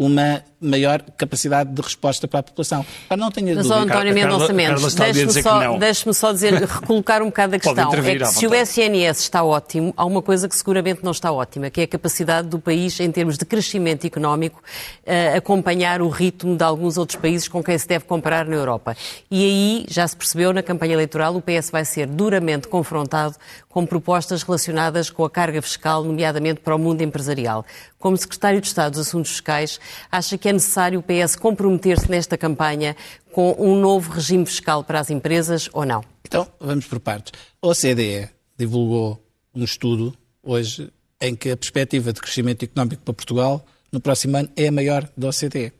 [0.00, 2.84] uma maior capacidade de resposta para a população.
[3.06, 3.92] Para não tenha Mas, dúvida.
[3.94, 7.92] António Mendonça Mendes, deixe-me só, deixe só dizer, recolocar um bocado a questão.
[7.94, 11.68] É que se o SNS está ótimo, há uma coisa que seguramente não está ótima,
[11.68, 14.62] que é a capacidade do país, em termos de crescimento económico,
[15.06, 18.96] uh, acompanhar o ritmo de alguns outros países com quem se deve comparar na Europa.
[19.30, 23.36] E aí, já se percebeu, na campanha eleitoral, o PS vai ser duramente confrontado
[23.68, 27.64] com propostas relacionadas com a carga fiscal, nomeadamente para o mundo empresarial.
[28.00, 29.78] Como Secretário de Estado dos Assuntos Fiscais,
[30.10, 32.96] acha que é necessário o PS comprometer-se nesta campanha
[33.30, 36.02] com um novo regime fiscal para as empresas ou não?
[36.26, 37.32] Então, vamos por partes.
[37.60, 39.22] A OCDE divulgou
[39.54, 44.48] um estudo hoje em que a perspectiva de crescimento económico para Portugal no próximo ano
[44.56, 45.79] é a maior da OCDE.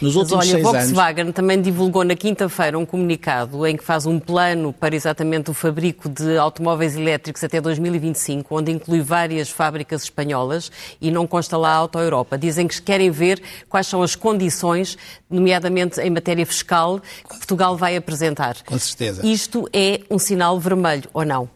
[0.00, 1.34] Nos últimos Mas olha, seis Volkswagen anos...
[1.34, 6.08] também divulgou na quinta-feira um comunicado em que faz um plano para exatamente o fabrico
[6.08, 11.76] de automóveis elétricos até 2025, onde inclui várias fábricas espanholas e não consta lá a
[11.76, 12.38] Auto Europa.
[12.38, 14.96] Dizem que querem ver quais são as condições,
[15.28, 18.56] nomeadamente em matéria fiscal, que Portugal vai apresentar.
[18.64, 19.26] Com certeza.
[19.26, 21.48] Isto é um sinal vermelho ou não?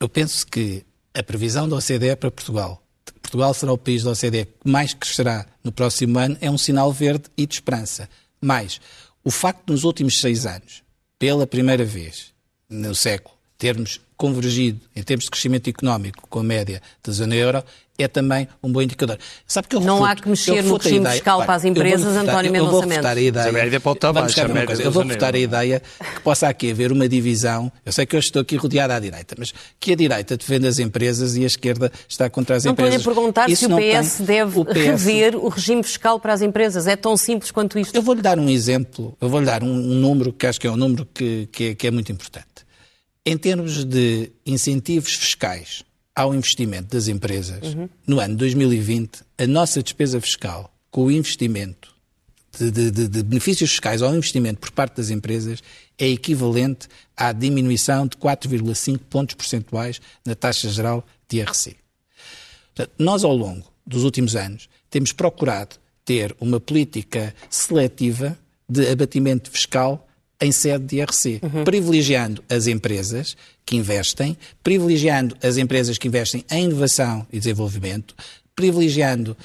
[0.00, 2.82] Eu penso que a previsão da OCDE é para Portugal
[3.32, 6.92] Portugal será o país da OCDE que mais crescerá no próximo ano é um sinal
[6.92, 8.06] verde e de esperança.
[8.38, 8.78] Mas
[9.24, 10.82] o facto de nos últimos seis anos,
[11.18, 12.34] pela primeira vez
[12.68, 13.31] no século,
[13.62, 17.62] termos convergido em termos de crescimento económico com a média da zona euro,
[17.96, 19.16] é também um bom indicador.
[19.46, 22.50] Sabe que eu refuto, Não há que mexer no regime fiscal para as empresas, António
[22.50, 23.04] Mendonça Mendes.
[23.04, 24.42] A ideia, a média pode estar baixa,
[24.82, 25.80] eu vou votar a ideia
[26.14, 27.70] que possa aqui haver uma divisão.
[27.86, 30.80] Eu sei que eu estou aqui rodeado à direita, mas que a direita defende as
[30.80, 33.04] empresas e a esquerda está contra as não empresas.
[33.04, 34.74] Não perguntar Isso se o PS tem, deve o PS...
[34.74, 36.88] rever o regime fiscal para as empresas.
[36.88, 37.94] É tão simples quanto isto.
[37.94, 40.70] Eu vou-lhe dar um exemplo, eu vou-lhe dar um, um, número que acho que é
[40.70, 42.51] um número que, que, é, que é muito importante.
[43.24, 47.88] Em termos de incentivos fiscais ao investimento das empresas, uhum.
[48.06, 51.94] no ano 2020, a nossa despesa fiscal com o investimento
[52.58, 55.62] de, de, de, de, benefícios fiscais ao investimento por parte das empresas
[55.96, 61.76] é equivalente à diminuição de 4,5 pontos percentuais na taxa geral de IRC.
[62.74, 68.36] Portanto, nós, ao longo dos últimos anos, temos procurado ter uma política seletiva
[68.68, 70.08] de abatimento fiscal
[70.42, 71.64] em sede de IRC, uhum.
[71.64, 78.14] privilegiando as empresas que investem, privilegiando as empresas que investem em inovação e desenvolvimento,
[78.54, 79.36] privilegiando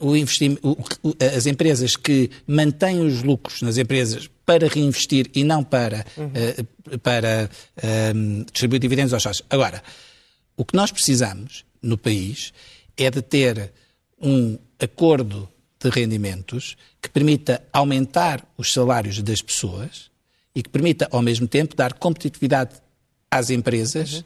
[0.00, 0.16] uh, o
[0.62, 0.70] o,
[1.02, 6.30] o, as empresas que mantêm os lucros nas empresas para reinvestir e não para, uhum.
[6.94, 7.50] uh, para
[8.14, 9.46] um, distribuir dividendos aos sócios.
[9.50, 9.82] Agora,
[10.56, 12.52] o que nós precisamos no país
[12.96, 13.72] é de ter
[14.22, 15.48] um acordo
[15.82, 20.14] de rendimentos que permita aumentar os salários das pessoas
[20.56, 22.76] e que permita, ao mesmo tempo, dar competitividade
[23.30, 24.24] às empresas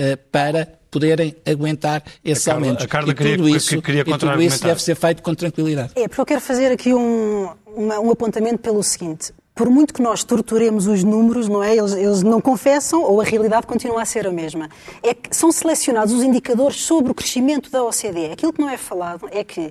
[0.00, 0.12] uhum.
[0.12, 2.86] uh, para poderem aguentar esses aumentos.
[2.86, 5.92] A Carla e queria, tudo isso, queria e tudo isso deve ser feito com tranquilidade.
[5.94, 9.34] É, porque eu quero fazer aqui um, uma, um apontamento pelo seguinte.
[9.54, 11.76] Por muito que nós torturemos os números, não é?
[11.76, 14.70] Eles, eles, não confessam ou a realidade continua a ser a mesma.
[15.02, 18.32] É que são selecionados os indicadores sobre o crescimento da OCDE.
[18.32, 19.70] Aquilo que não é falado é que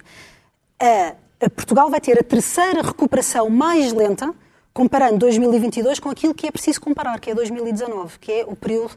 [0.80, 4.32] a, a Portugal vai ter a terceira recuperação mais lenta
[4.78, 8.92] comparando 2022 com aquilo que é preciso comparar, que é 2019, que é o período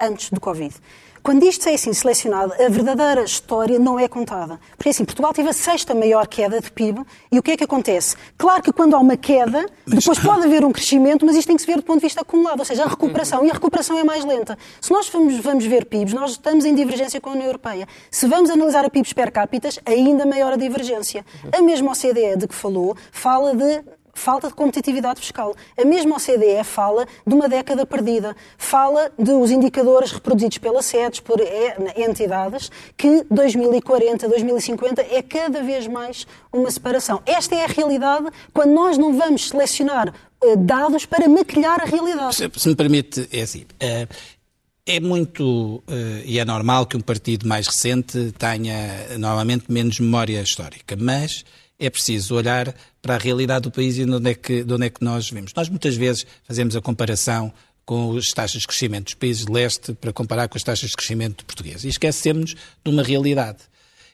[0.00, 0.74] antes do Covid.
[1.22, 4.58] Quando isto é assim selecionado, a verdadeira história não é contada.
[4.78, 7.64] Porque assim, Portugal teve a sexta maior queda de PIB e o que é que
[7.64, 8.16] acontece?
[8.38, 11.60] Claro que quando há uma queda, depois pode haver um crescimento, mas isto tem que
[11.60, 13.44] se ver do ponto de vista acumulado, ou seja, a recuperação.
[13.44, 14.56] E a recuperação é mais lenta.
[14.80, 17.86] Se nós vamos, vamos ver PIBs, nós estamos em divergência com a União Europeia.
[18.10, 21.26] Se vamos analisar a PIBs per capita, ainda maior a divergência.
[21.52, 23.82] A mesma OCDE de que falou fala de
[24.14, 25.54] falta de competitividade fiscal.
[25.76, 31.38] A mesma OCDE fala de uma década perdida, fala dos indicadores reproduzidos pela SEDES, por
[31.96, 37.22] entidades, que 2040, 2050 é cada vez mais uma separação.
[37.26, 42.36] Esta é a realidade quando nós não vamos selecionar eh, dados para maquilhar a realidade.
[42.36, 43.64] Se, se me permite, é assim.
[43.78, 44.06] É...
[44.86, 45.84] É muito
[46.24, 51.44] e é normal que um partido mais recente tenha normalmente menos memória histórica, mas
[51.80, 54.86] é preciso olhar para a realidade do país e de onde é que, de onde
[54.86, 55.52] é que nós vemos.
[55.56, 57.52] Nós muitas vezes fazemos a comparação
[57.86, 60.96] com as taxas de crescimento dos países de leste para comparar com as taxas de
[60.96, 61.82] crescimento português.
[61.82, 63.58] E esquecemos de uma realidade,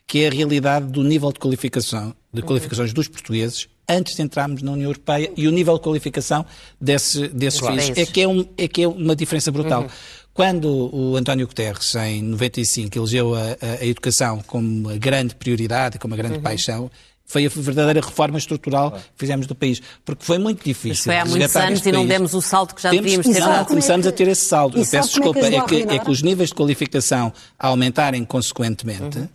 [0.07, 4.63] que é a realidade do nível de qualificação, de qualificações dos portugueses antes de entrarmos
[4.63, 6.47] na União Europeia e o nível de qualificação
[6.81, 7.97] desse, desses países.
[7.97, 9.83] É que é, um, é que é uma diferença brutal.
[9.83, 9.89] Uhum.
[10.33, 15.99] Quando o António Guterres, em 95, elegeu a, a, a educação como a grande prioridade,
[15.99, 16.43] como a grande uhum.
[16.43, 16.91] paixão,
[17.27, 19.83] foi a verdadeira reforma estrutural que fizemos do país.
[20.05, 21.05] Porque foi muito difícil.
[21.07, 23.41] Mas foi há muitos anos e não demos o salto que já Temos, devíamos ter
[23.41, 23.67] dado.
[23.67, 24.79] Começamos a ter esse salto.
[24.79, 29.19] Eu peço desculpa, é que, é que, os níveis de qualificação aumentarem consequentemente.
[29.19, 29.29] Uhum.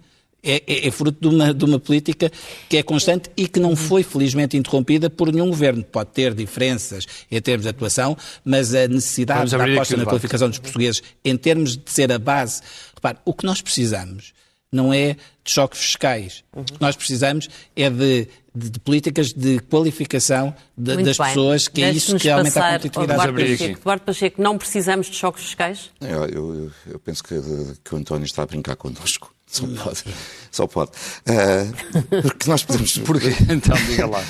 [0.44, 2.32] É, é, é, fruto de uma, de uma política
[2.68, 5.84] que é constante e que não foi, felizmente, interrompida por nenhum governo.
[5.84, 10.58] Pode ter diferenças em termos de atuação, mas a necessidade da aposta na qualificação dos
[10.58, 12.62] portugueses, em termos de ser a base.
[12.96, 14.34] Repare, o que nós precisamos
[14.72, 16.44] não é de choques fiscais.
[16.56, 16.62] Uhum.
[16.62, 21.28] O que nós precisamos é de, de, de políticas de qualificação de, das bem.
[21.28, 23.22] pessoas, que é isso que aumenta a competitividade.
[23.22, 23.80] Eduardo Pacheco.
[23.82, 25.92] Eduardo Pacheco, não precisamos de choques fiscais?
[26.00, 27.36] Eu, eu, eu penso que,
[27.84, 29.34] que, o António está a brincar connosco.
[29.52, 30.04] Só pode.
[30.50, 30.92] Só pode.
[30.92, 32.98] Uh, porque nós podemos.
[33.00, 33.32] Porquê?
[33.52, 34.24] Então, diga lá.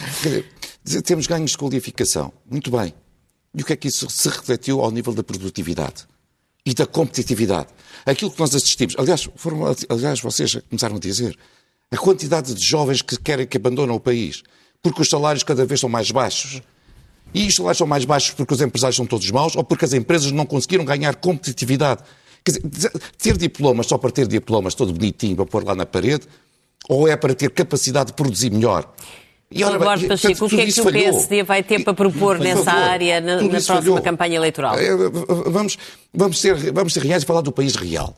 [1.06, 2.34] Temos ganhos de qualificação.
[2.50, 2.92] Muito bem.
[3.54, 6.08] E o que é que isso se refletiu ao nível da produtividade?
[6.66, 7.68] E da competitividade.
[8.06, 11.38] Aquilo que nós assistimos, aliás, foram, aliás, vocês começaram a dizer,
[11.92, 14.44] a quantidade de jovens que querem que abandonam o país,
[14.82, 16.62] porque os salários cada vez são mais baixos.
[17.34, 19.94] E os salários são mais baixos porque os empresários são todos maus ou porque as
[19.94, 22.04] empresas não conseguiram ganhar competitividade.
[22.44, 26.28] Quer dizer, ter diplomas só para ter diplomas todo bonitinho para pôr lá na parede,
[26.90, 28.92] ou é para ter capacidade de produzir melhor?
[29.52, 32.64] E ora, Eduardo Pacheco, o que é que o PSD vai ter para propor nessa
[32.64, 34.02] favor, área na, na próxima falhou.
[34.02, 34.76] campanha eleitoral?
[34.78, 34.96] É,
[35.48, 35.78] vamos,
[36.14, 38.16] vamos, ser, vamos ser reais e falar do país real.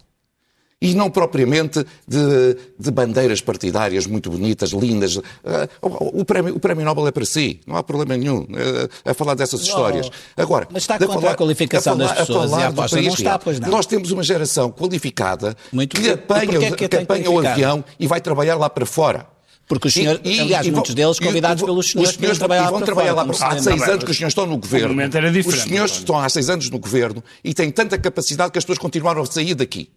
[0.80, 5.18] E não propriamente de, de bandeiras partidárias muito bonitas, lindas.
[5.44, 8.46] Ah, o prémio, o prémio Nobel é para si, não há problema nenhum
[9.06, 10.10] a, a falar dessas histórias.
[10.36, 13.02] Agora, Mas está contra falar, a qualificação a falar, das pessoas a e a aposta
[13.02, 13.70] não está, pois não.
[13.70, 18.20] Nós temos uma geração qualificada muito que apanha, que, que apanha o avião e vai
[18.20, 19.34] trabalhar lá para fora.
[19.74, 22.70] Porque os senhores, e, aliás, e, muitos deles convidados e, pelos senhores, os senhores trabalhar
[22.70, 23.26] vão trabalhar lá.
[23.42, 25.02] Há seis anos que os senhores estão no governo.
[25.02, 28.64] Era os senhores estão há seis anos no governo e têm tanta capacidade que as
[28.64, 29.90] pessoas continuaram a sair daqui.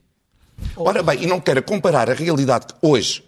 [0.76, 3.22] Ora bem, e não quero comparar a realidade hoje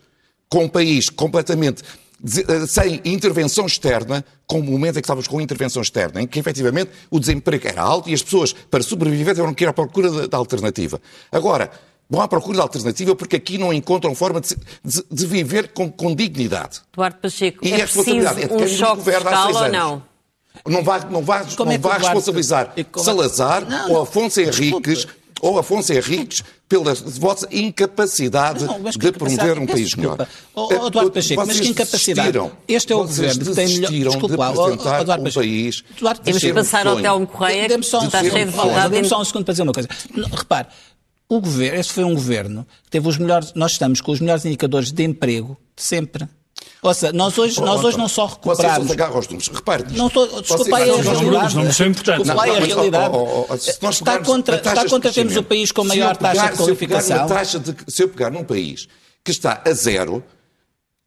[0.48, 1.82] com um país completamente
[2.24, 6.38] eh, sem intervenção externa, com o momento em que estávamos com intervenção externa, em que
[6.38, 10.26] efetivamente o desemprego era alto e as pessoas, para sobreviver, tiveram que ir à procura
[10.26, 11.00] da alternativa.
[11.30, 11.70] Agora,
[12.08, 15.90] vão à procura de alternativa porque aqui não encontram forma de, de, de viver com,
[15.90, 16.80] com, dignidade.
[16.92, 20.02] Eduardo Pacheco, e é preciso é um choque fiscal ou não?
[20.66, 25.06] Não vai, não vai, não é vai responsabilizar é Salazar não, ou Afonso Henriques
[25.40, 30.28] ou Afonso Henriques pela vossa incapacidade não, de promover um país melhor.
[30.54, 32.38] Oh, oh, Eduardo Pacheco, mas que incapacidade?
[32.66, 34.10] Este é o governo que tem melhor...
[34.10, 35.84] Desculpa, de apresentar oh, oh, um país...
[36.24, 38.90] Temos que passar ao Telmo Correia, que está cheio de vontade...
[38.90, 39.88] Dê-me só um segundo para dizer uma coisa.
[40.30, 40.66] Repare,
[41.28, 44.44] o governo, esse foi um governo que teve os melhores, nós estamos com os melhores
[44.44, 46.28] indicadores de emprego de sempre.
[46.80, 48.78] Ou seja, nós hoje, nós hoje não só recuperamos...
[48.78, 49.48] Vocês agarram aos números.
[49.48, 49.84] Repare.
[49.96, 51.56] Não estou, desculpa aí a realidade.
[51.56, 51.66] Não.
[51.66, 53.14] Desculpa aí a realidade.
[53.90, 57.26] Está contra, está contra termos o país com a maior taxa de qualificação.
[57.86, 58.88] Se eu pegar num país
[59.24, 60.22] que está a zero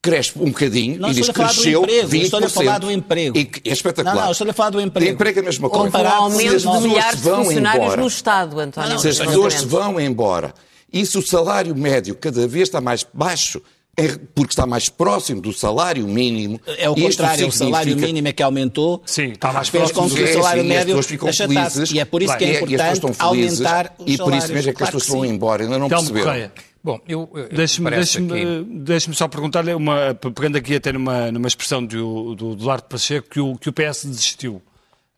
[0.02, 2.24] cresce um bocadinho não, e diz que cresceu emprego, 20%.
[2.24, 3.38] Estou a falar do emprego.
[3.38, 4.16] E é espetacular.
[4.16, 5.12] Não, não, estou a falar do emprego.
[5.12, 5.92] O emprego é a mesma coisa.
[5.92, 9.00] Com o aumento de milhares de funcionários embora, no Estado, António.
[9.00, 10.54] se as pessoas se vão embora
[10.92, 13.62] e se o salário médio cada vez está mais baixo,
[13.96, 16.60] é porque está mais próximo do salário mínimo.
[16.78, 19.04] É o contrário, o salário mínimo é que aumentou.
[19.06, 21.94] Sim, está mais próximo do que o salário médio achatasse.
[21.94, 24.84] E é por isso que é importante aumentar o E por isso mesmo é que
[24.84, 26.52] as pessoas vão embora, ainda não perceberam.
[26.84, 27.30] Bom, eu.
[27.54, 28.66] Deixe-me deixe aqui...
[28.66, 33.40] deixe só perguntar-lhe, uma, pegando aqui até numa, numa expressão do, do Duarte Pacheco, que
[33.40, 34.56] o, que o PS desistiu.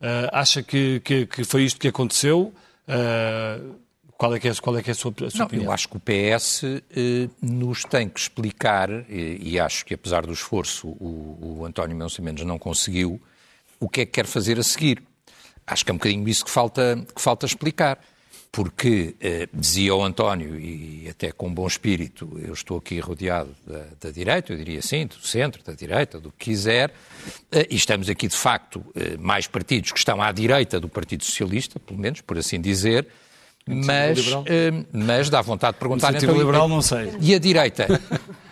[0.02, 2.54] Uh, acha que, que, que, foi isto que aconteceu?
[2.86, 3.76] Uh,
[4.18, 5.66] qual é que é, qual é, que é a sua, a sua Não, opinião?
[5.66, 10.26] Eu acho que o PS eh, nos tem que explicar, e, e, acho que apesar
[10.26, 13.20] do esforço o, o António Mendes não conseguiu,
[13.80, 15.04] o que é que quer fazer a seguir.
[15.66, 18.00] Acho que é um bocadinho isso que falta, que falta explicar
[18.54, 23.84] porque eh, dizia o António, e até com bom espírito, eu estou aqui rodeado da,
[24.00, 26.94] da, direita, eu diria assim, do centro, da direita, do que quiser,
[27.52, 31.24] eh, e estamos aqui de facto eh, mais partidos que estão à direita do Partido
[31.24, 33.08] Socialista, pelo menos, por assim dizer,
[33.66, 36.14] mas, eh, mas dá vontade de perguntar...
[36.14, 37.12] então, liberal não sei.
[37.20, 37.88] E a direita?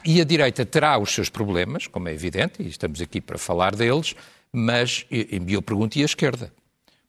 [0.03, 3.75] e a direita terá os seus problemas, como é evidente, e estamos aqui para falar
[3.75, 4.15] deles,
[4.51, 5.05] mas
[5.47, 6.51] eu pergunto e a esquerda?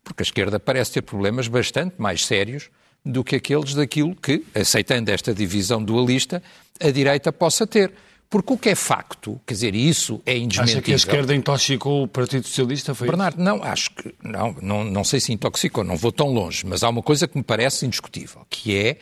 [0.04, 2.68] Porque a esquerda parece ter problemas bastante mais sérios
[3.04, 6.42] do que aqueles daquilo que, aceitando esta divisão dualista,
[6.80, 7.92] a direita possa ter.
[8.30, 10.78] Porque o que é facto, quer dizer, isso é indesmentível.
[10.78, 12.94] Acha que a esquerda intoxicou o Partido Socialista?
[12.94, 13.44] Foi Bernardo, isso?
[13.44, 16.88] não, acho que, não, não, não sei se intoxicou, não vou tão longe, mas há
[16.88, 18.96] uma coisa que me parece indiscutível, que é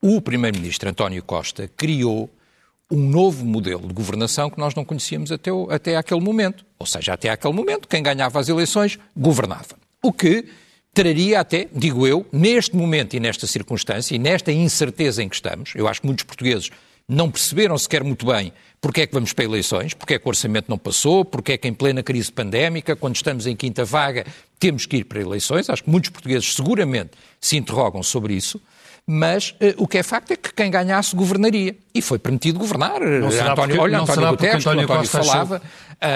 [0.00, 2.30] o Primeiro-Ministro António Costa criou
[2.90, 6.64] um novo modelo de governação que nós não conhecíamos até, o, até aquele momento.
[6.78, 9.76] Ou seja, até aquele momento, quem ganhava as eleições governava.
[10.02, 10.46] O que
[10.98, 15.72] traria até, digo eu, neste momento e nesta circunstância e nesta incerteza em que estamos,
[15.76, 16.70] eu acho que muitos portugueses
[17.08, 20.28] não perceberam sequer muito bem porque é que vamos para eleições, porque é que o
[20.28, 24.26] orçamento não passou, porque é que em plena crise pandémica, quando estamos em quinta vaga,
[24.58, 25.70] temos que ir para eleições.
[25.70, 28.60] Acho que muitos portugueses seguramente se interrogam sobre isso
[29.10, 31.74] mas uh, o que é facto é que quem ganhasse governaria.
[31.94, 33.02] E foi permitido governar.
[33.02, 35.62] António, porque, olha, António Guterres, António, António Costa falava,
[35.98, 36.08] a,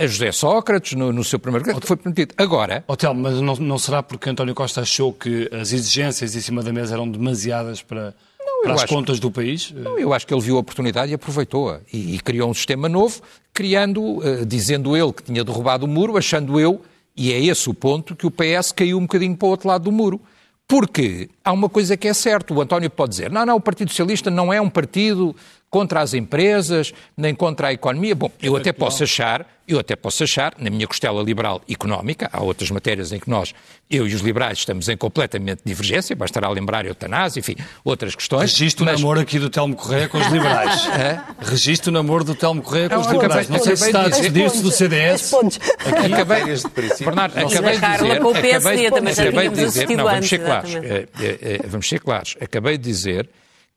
[0.00, 2.34] a, a, José Sócrates no, no seu primeiro governo, foi permitido.
[2.38, 2.82] Agora...
[2.88, 6.72] Hotel, mas não, não será porque António Costa achou que as exigências em cima da
[6.72, 8.14] mesa eram demasiadas para...
[8.40, 9.70] Não, para as contas do país?
[9.70, 11.80] Não, eu acho que ele viu a oportunidade e aproveitou-a.
[11.92, 13.20] E, e, criou um sistema novo,
[13.52, 16.80] criando, dizendo ele que tinha derrubado o muro, achando eu,
[17.14, 19.84] e é esse o ponto, que o PS caiu um bocadinho para o outro lado
[19.84, 20.18] do muro.
[20.70, 23.88] Porque há uma coisa que é certa, o António pode dizer, não, não, o Partido
[23.88, 25.34] Socialista não é um partido
[25.70, 28.14] contra as empresas, nem contra a economia.
[28.14, 32.42] Bom, eu até posso achar, eu até posso achar, na minha costela liberal económica, há
[32.42, 33.54] outras matérias em que nós,
[33.88, 37.54] eu e os liberais, estamos em completamente divergência, bastará lembrar a eutanásia, enfim,
[37.84, 38.50] outras questões.
[38.50, 38.98] Registro mas...
[38.98, 40.86] o namoro aqui do Telmo Correia com os liberais.
[40.90, 41.20] é?
[41.38, 43.48] Registro o namoro do Telmo Correia com os liberais.
[43.48, 45.32] Não sei se está a despedir-se do CDS.
[45.32, 46.42] Aqui, acabei,
[46.98, 50.70] Bernardo, acabei de dizer, acabei de dizer, não, vamos ser claros,
[51.68, 53.30] vamos ser claros, acabei de dizer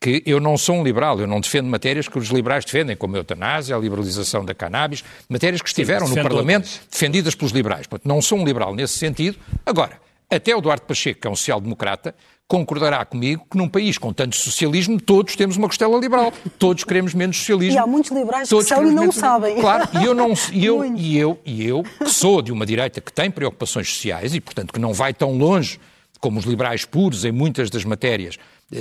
[0.03, 3.15] que eu não sou um liberal, eu não defendo matérias que os liberais defendem, como
[3.15, 6.87] a eutanásia, a liberalização da cannabis, matérias que estiveram Sim, no Parlamento outras.
[6.91, 7.87] defendidas pelos liberais.
[7.87, 9.37] Portanto, não sou um liberal nesse sentido.
[9.65, 9.97] Agora,
[10.29, 12.13] até o Duarte Pacheco, que é um social-democrata,
[12.49, 16.33] concordará comigo que num país com tanto socialismo todos temos uma costela liberal.
[16.59, 17.75] Todos queremos menos socialismo.
[17.75, 19.15] E há muitos liberais todos que são e não menos...
[19.15, 19.55] sabem.
[19.61, 22.99] Claro, e eu, não, e, eu, e, eu, e eu, que sou de uma direita
[22.99, 25.79] que tem preocupações sociais e, portanto, que não vai tão longe
[26.19, 28.37] como os liberais puros em muitas das matérias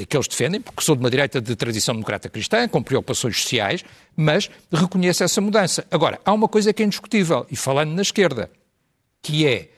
[0.08, 3.84] que eles defendem, porque sou de uma direita de tradição democrata cristã, com preocupações sociais,
[4.16, 5.86] mas reconheço essa mudança.
[5.90, 8.50] Agora, há uma coisa que é indiscutível, e falando na esquerda,
[9.20, 9.68] que é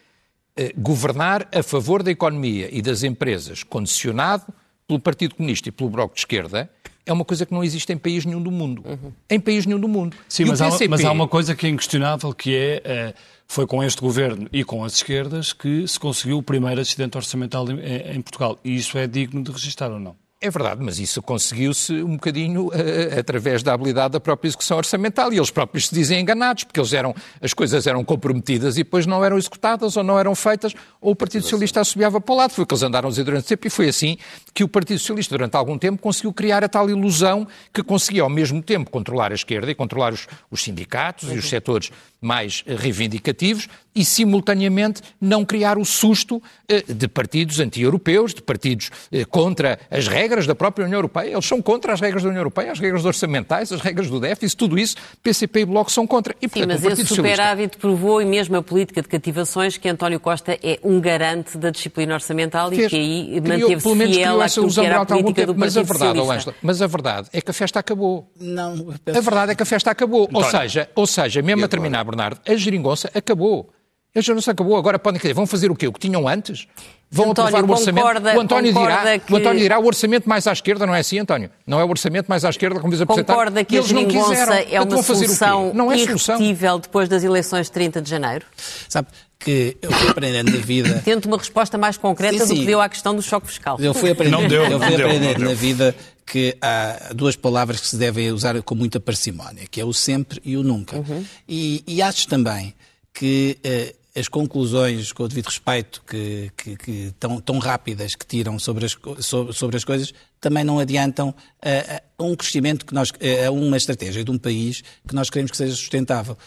[0.57, 4.45] eh, governar a favor da economia e das empresas, condicionado
[4.87, 6.71] pelo Partido Comunista e pelo Bloco de Esquerda,
[7.07, 8.83] é uma coisa que não existe em país nenhum do mundo.
[8.85, 9.13] Uhum.
[9.29, 10.17] Em país nenhum do mundo.
[10.29, 10.85] Sim, mas, PCP...
[10.85, 14.49] há, mas há, uma coisa que é inquestionável, que é, uh, foi com este governo
[14.53, 18.59] e com as esquerdas que se conseguiu o primeiro acidente orçamental em, em Portugal.
[18.65, 20.17] E isso é digno de registrar ou não?
[20.45, 25.33] É verdade, mas isso conseguiu-se um bocadinho uh, através da habilidade da própria execução orçamental
[25.33, 29.07] e eles próprios se dizem enganados, porque eles eram, as coisas eram comprometidas e depois
[29.07, 32.51] não eram executadas ou não eram feitas, ou o Partido Socialista assobiava para o lado.
[32.51, 34.19] Foi o que eles andaram a dizer durante tempo e foi assim
[34.53, 38.29] que o Partido Socialista, durante algum tempo, conseguiu criar a tal ilusão que conseguia ao
[38.29, 41.37] mesmo tempo controlar a esquerda e controlar os, os sindicatos uhum.
[41.37, 41.91] e os setores
[42.25, 49.25] mais reivindicativos e, simultaneamente, não criar o susto eh, de partidos anti-europeus, de partidos eh,
[49.25, 51.33] contra as regras da própria União Europeia.
[51.33, 54.57] Eles são contra as regras da União Europeia, as regras orçamentais, as regras do déficit,
[54.57, 56.35] tudo isso, PCP e Bloco são contra.
[56.43, 60.19] E, portanto, Sim, mas esse superávit provou, e mesmo a política de cativações, que António
[60.19, 64.81] Costa é um garante da disciplina orçamental Fez, e que aí manteve-se fiel àquilo que
[64.81, 67.55] era a política tempo, do mas a verdade, Angela, mas a verdade é que a
[67.55, 68.29] festa acabou.
[68.41, 70.29] Não, a verdade é que a festa acabou.
[70.33, 73.71] Ou seja, ou seja, mesmo a terminar, Bernardo, a geringonça acabou.
[74.15, 74.77] A geringonça acabou.
[74.77, 75.89] Agora podem dizer, vão fazer o quê?
[75.89, 76.67] O que tinham antes?
[77.11, 78.05] Vão António, aprovar o orçamento.
[78.05, 79.33] Concorda, o, António dirá, que...
[79.33, 81.51] o António dirá o orçamento mais à esquerda, não é assim, António?
[81.65, 84.05] Não é o orçamento mais à esquerda, como diz a Concorda que eles a não
[84.07, 84.53] quiseram.
[84.53, 88.45] é uma solução não é irrepetível depois das eleições de 30 de janeiro?
[88.89, 91.03] Sabe, que eu fui aprendendo na vida.
[91.05, 92.55] Tento uma resposta mais concreta sim, sim.
[92.55, 93.77] do que deu à questão do choque fiscal.
[93.79, 95.95] Eu fui aprendendo, não deu, eu fui não aprendendo deu, na vida
[96.27, 100.41] que há duas palavras que se devem usar com muita parcimónia, que é o sempre
[100.45, 100.97] e o nunca.
[100.97, 101.25] Uhum.
[101.49, 102.75] E, e, acho também
[103.13, 108.27] que uh, as conclusões, com o devido respeito, que, que, que tão, tão, rápidas que
[108.27, 112.95] tiram sobre as, sobre, sobre as coisas, também não adiantam a, a um crescimento que
[112.95, 113.13] nós,
[113.47, 116.39] a uma estratégia de um país que nós queremos que seja sustentável.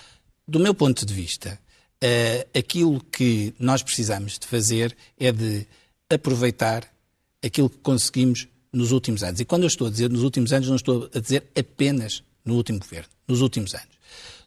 [0.48, 1.60] Do meu ponto de vista,
[2.04, 5.68] uh, aquilo que nós precisamos de fazer é de
[6.10, 6.88] aproveitar
[7.44, 9.40] aquilo que conseguimos nos últimos anos.
[9.40, 12.56] E quando eu estou a dizer nos últimos anos, não estou a dizer apenas no
[12.56, 13.98] último governo, nos últimos anos.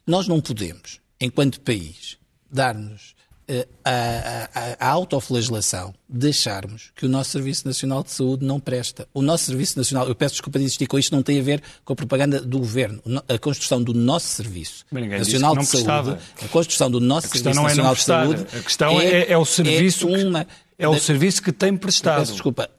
[0.05, 2.17] Nós não podemos, enquanto país,
[2.51, 3.13] dar-nos
[3.47, 8.59] uh, a, a, a autoflagelação de acharmos que o nosso Serviço Nacional de Saúde não
[8.59, 9.07] presta.
[9.13, 11.61] O nosso Serviço Nacional, eu peço desculpa de insistir com isto, não tem a ver
[11.85, 13.01] com a propaganda do Governo.
[13.27, 17.95] A construção do nosso Serviço Nacional de Saúde, a construção do nosso Serviço é Nacional
[17.95, 18.45] de Saúde...
[18.57, 20.09] A questão é, é, é o serviço...
[20.09, 20.47] É uma,
[20.81, 22.19] é o serviço que tem prestado.
[22.19, 22.69] Peço desculpa,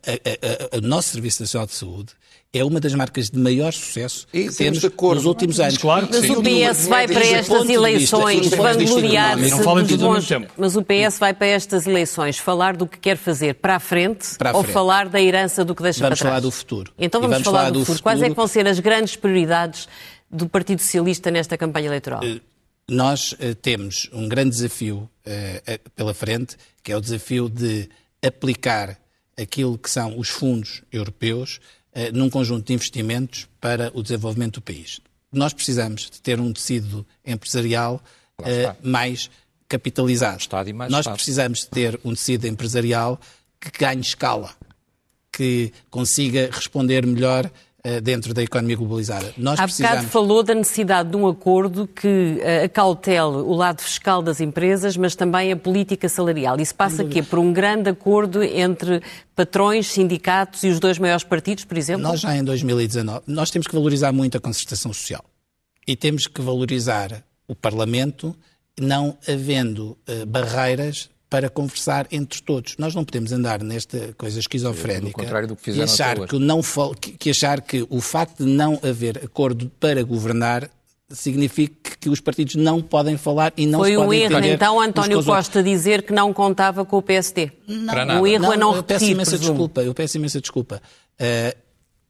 [0.77, 2.13] o nosso Serviço Nacional de Saúde
[2.55, 5.15] é uma das marcas de maior sucesso E que temos temos de acordo.
[5.17, 5.79] nos últimos anos.
[5.79, 6.33] Claro que Mas sim.
[6.33, 10.53] o PS vai para estas eleições vangloriar-se dos tempo.
[10.59, 14.37] Mas o PS vai para estas eleições falar do que quer fazer para a frente
[14.37, 14.75] Para a ou frente.
[14.75, 16.31] falar da herança do que deixa Vamos para trás?
[16.31, 16.93] falar do futuro.
[16.99, 18.03] Então vamos, vamos falar, falar do, do futuro.
[18.03, 18.47] Quais é que futuro.
[18.47, 19.89] vão ser as grandes prioridades
[20.31, 22.21] do Partido Socialista nesta campanha eleitoral?
[22.89, 27.89] Nós eh, temos um grande desafio eh, eh, pela frente, que é o desafio de
[28.21, 28.99] aplicar
[29.41, 31.61] aquilo que são os fundos europeus
[31.93, 35.01] eh, num conjunto de investimentos para o desenvolvimento do país.
[35.31, 38.03] Nós precisamos de ter um tecido empresarial
[38.83, 39.31] mais
[39.69, 40.43] capitalizado.
[40.75, 41.15] Mais Nós Estado.
[41.15, 43.19] precisamos de ter um tecido empresarial
[43.59, 44.55] que ganhe escala,
[45.33, 47.51] que consiga responder melhor
[48.01, 49.33] dentro da economia globalizada.
[49.37, 50.13] Nós Há bocado precisamos...
[50.13, 55.17] falou da necessidade de um acordo que eh, acautele o lado fiscal das empresas, mas
[55.17, 56.61] também a política salarial.
[56.61, 59.03] Isso passa aqui por um grande acordo entre
[59.35, 62.03] patrões, sindicatos e os dois maiores partidos, por exemplo?
[62.03, 65.25] Nós já em 2019, nós temos que valorizar muito a concertação social.
[65.85, 68.37] E temos que valorizar o Parlamento,
[68.79, 72.77] não havendo eh, barreiras para conversar entre todos.
[72.77, 76.61] Nós não podemos andar nesta coisa esquizofrénica do que fizeram e achar que, o não
[77.19, 80.69] que, achar que o facto de não haver acordo para governar
[81.09, 84.53] significa que os partidos não podem falar e não Foi se um podem erro, entender
[84.53, 85.25] então, uns António.
[85.25, 87.51] Costa dizer que não contava com o PSD.
[87.67, 88.21] Nada.
[88.21, 89.53] O erro é não eu peço repetir, imensa presumo.
[89.53, 90.83] desculpa, eu peço imensa desculpa.
[91.15, 91.59] Uh,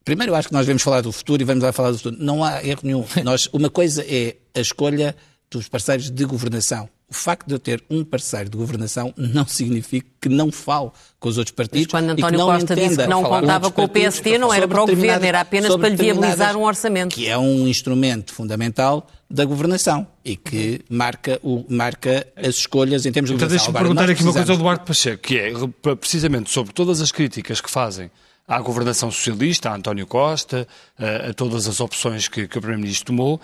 [0.04, 2.16] primeiro, eu acho que nós devemos falar do futuro e vamos lá falar do futuro.
[2.18, 3.04] Não há erro nenhum.
[3.22, 5.14] Nós, uma coisa é a escolha
[5.48, 6.88] dos parceiros de governação.
[7.12, 11.28] O facto de eu ter um parceiro de governação não significa que não falo com
[11.28, 11.92] os outros partidos.
[11.92, 14.50] Mas quando e que António não Costa disse que não contava com o PSD, não
[14.54, 17.14] era para o governo, era apenas para lhe viabilizar um orçamento.
[17.14, 23.12] Que é um instrumento fundamental da governação e que marca, o, marca as escolhas em
[23.12, 23.72] termos de Então governação.
[23.72, 27.02] deixa-me Agora, perguntar aqui uma coisa ao precisamos- Eduardo Pacheco, que é precisamente sobre todas
[27.02, 28.10] as críticas que fazem
[28.48, 30.66] à governação socialista, a António Costa,
[30.98, 33.38] a, a todas as opções que, que o Primeiro-Ministro tomou,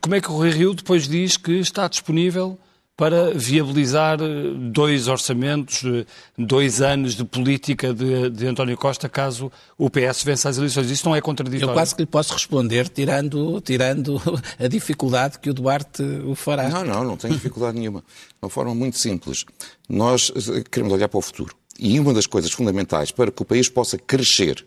[0.00, 2.58] como é que o Rui Rio depois diz que está disponível
[2.96, 6.06] para viabilizar eh, dois orçamentos, eh,
[6.38, 10.90] dois anos de política de, de António Costa caso o PS vença as eleições?
[10.90, 11.70] Isso não é contraditório?
[11.70, 14.20] Eu quase que lhe posso responder tirando, tirando
[14.58, 16.68] a dificuldade que o Duarte o fará.
[16.68, 18.00] Não, não, não tenho dificuldade nenhuma.
[18.00, 19.44] De uma forma muito simples.
[19.88, 21.54] Nós eh, queremos olhar para o futuro.
[21.76, 24.64] E uma das coisas fundamentais para que o país possa crescer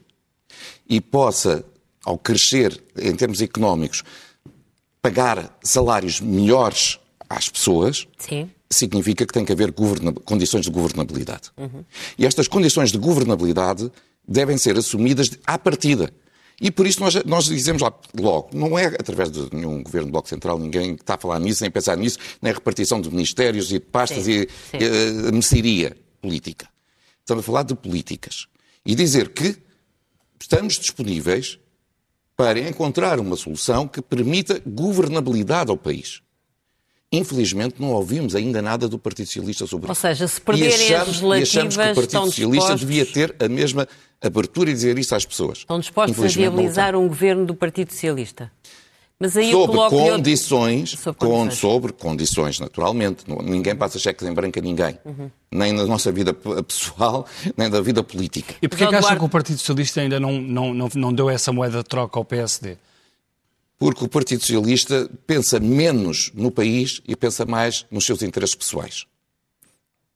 [0.90, 1.64] e possa,
[2.04, 4.04] ao crescer em termos económicos,
[5.08, 7.00] pagar salários melhores
[7.30, 8.50] às pessoas, Sim.
[8.70, 9.74] significa que tem que haver
[10.26, 11.50] condições de governabilidade.
[12.18, 13.90] E estas condições de governabilidade
[14.28, 16.12] devem ser assumidas à partida.
[16.60, 20.12] E por isso nós, nós dizemos lá logo, não é através de nenhum governo do
[20.12, 23.70] Bloco Central, ninguém está a falar nisso, nem pensar nisso, nem a repartição de ministérios
[23.72, 24.78] e de pastas Sim, e sim.
[24.82, 26.68] eh, meceria política.
[27.22, 28.48] Estamos a falar de políticas.
[28.86, 29.56] E dizer que
[30.42, 31.60] estamos disponíveis
[32.38, 36.22] para encontrar uma solução que permita governabilidade ao país.
[37.12, 40.02] Infelizmente, não ouvimos ainda nada do Partido Socialista sobre Ou isso.
[40.02, 43.36] seja, se E perderem as achamos, e achamos que o Partido Socialista dispostos- devia ter
[43.44, 43.88] a mesma
[44.22, 45.60] abertura e dizer isso às pessoas.
[45.60, 48.52] Estão dispostos a viabilizar um governo do Partido Socialista.
[49.20, 51.60] Mas aí Sobre condições, Sobre com- condições.
[51.60, 53.24] sobre condições, naturalmente.
[53.44, 55.00] Ninguém passa cheques em branco a ninguém.
[55.04, 55.32] Uhum.
[55.52, 57.26] Nem na nossa vida pessoal,
[57.58, 58.54] nem da vida política.
[58.62, 61.14] E porquê é que acham Eduardo- que o Partido Socialista ainda não, não, não, não
[61.14, 62.78] deu essa moeda de troca ao PSD?
[63.80, 69.06] Porque o Partido Socialista pensa menos no país e pensa mais nos seus interesses pessoais.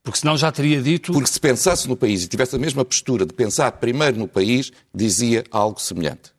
[0.03, 1.11] Porque senão já teria dito...
[1.13, 4.71] Porque se pensasse no país e tivesse a mesma postura de pensar primeiro no país,
[4.93, 6.31] dizia algo semelhante.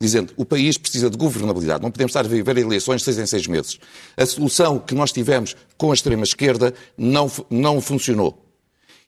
[0.00, 3.46] Dizendo, o país precisa de governabilidade, não podemos estar a viver eleições seis em seis
[3.48, 3.78] meses.
[4.16, 8.44] A solução que nós tivemos com a extrema-esquerda não, não funcionou.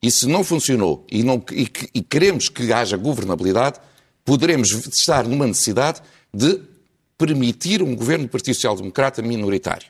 [0.02, 3.78] E se não funcionou e, não- e e queremos que haja governabilidade,
[4.24, 6.00] poderemos estar numa necessidade
[6.34, 6.60] de
[7.16, 9.86] permitir um governo do Partido Social Democrata minoritário.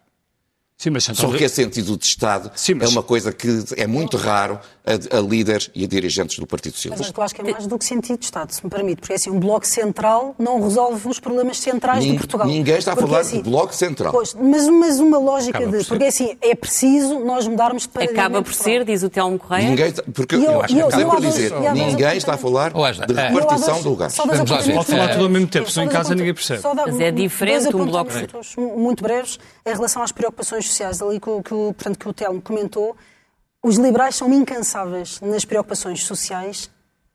[0.76, 3.48] Sim, mas Só António- que é sentido de Estado Sim, mas- é uma coisa que
[3.76, 4.58] é muito raro
[4.90, 7.14] a, a líderes e a dirigentes do Partido Mas Socialista.
[7.20, 9.30] eu acho que é mais do que sentido de Estado, se me permite, porque assim,
[9.30, 12.46] um bloco central não resolve os problemas centrais Nin- de Portugal.
[12.46, 14.12] ninguém está a falar assim, de bloco central.
[14.12, 15.86] Pois, mas, mas uma lógica Acaba por de.
[15.88, 18.20] Porque assim, é preciso nós mudarmos de paradigma.
[18.22, 19.68] Acaba por ser, diz o Telmo Correia.
[19.68, 22.36] Ninguém está, porque eu- eu, acho que eu- eu dois- dizer, dois ninguém está a
[22.36, 22.78] falar de
[23.14, 24.66] repartição dois- do apontamentos.
[24.74, 26.62] Pode falar tudo ao mesmo tempo, Sim, senão em casa ninguém percebe.
[26.86, 28.10] Mas é diferente um bloco-
[28.76, 32.96] muito breves em relação às preocupações sociais, ali que, portanto, que o Telmo comentou.
[33.62, 36.70] Os liberais são incansáveis nas preocupações sociais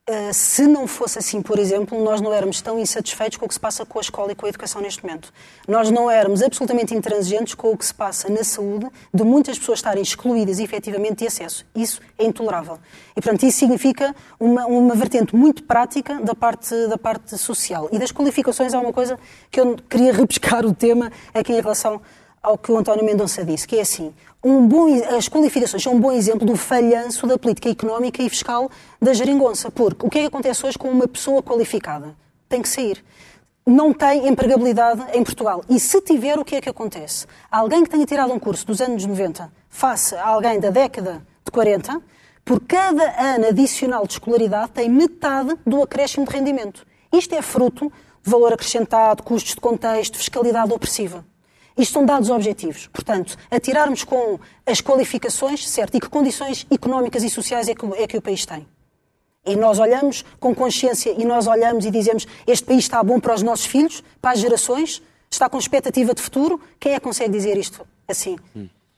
[0.07, 3.55] Uh, se não fosse assim, por exemplo, nós não éramos tão insatisfeitos com o que
[3.55, 5.33] se passa com a escola e com a educação neste momento.
[5.67, 9.79] Nós não éramos absolutamente intransigentes com o que se passa na saúde, de muitas pessoas
[9.79, 11.65] estarem excluídas efetivamente de acesso.
[11.73, 12.77] Isso é intolerável.
[13.17, 17.89] E, portanto, isso significa uma, uma vertente muito prática da parte, da parte social.
[17.91, 19.17] E das qualificações há uma coisa
[19.49, 21.99] que eu queria repescar o tema aqui em relação
[22.45, 24.85] ao que o António Mendonça disse, que é assim, um bom,
[25.17, 28.69] as qualificações são um bom exemplo do falhanço da política económica e fiscal
[29.01, 32.15] da geringonça, porque o que é que acontece hoje com uma pessoa qualificada?
[32.47, 33.03] Tem que sair.
[33.65, 35.63] Não tem empregabilidade em Portugal.
[35.67, 37.25] E se tiver, o que é que acontece?
[37.49, 41.51] Alguém que tenha tirado um curso dos anos 90, face a alguém da década de
[41.51, 41.99] 40,
[42.45, 46.85] por cada ano adicional de escolaridade tem metade do acréscimo de rendimento.
[47.11, 47.91] Isto é fruto
[48.23, 51.25] de valor acrescentado, custos de contexto, fiscalidade opressiva.
[51.77, 52.87] Isto são dados objetivos.
[52.87, 58.07] Portanto, atirarmos com as qualificações, certo, e que condições económicas e sociais é que, é
[58.07, 58.65] que o país tem.
[59.45, 63.35] E nós olhamos com consciência e nós olhamos e dizemos este país está bom para
[63.35, 66.59] os nossos filhos, para as gerações, está com expectativa de futuro.
[66.79, 68.37] Quem é que consegue dizer isto assim,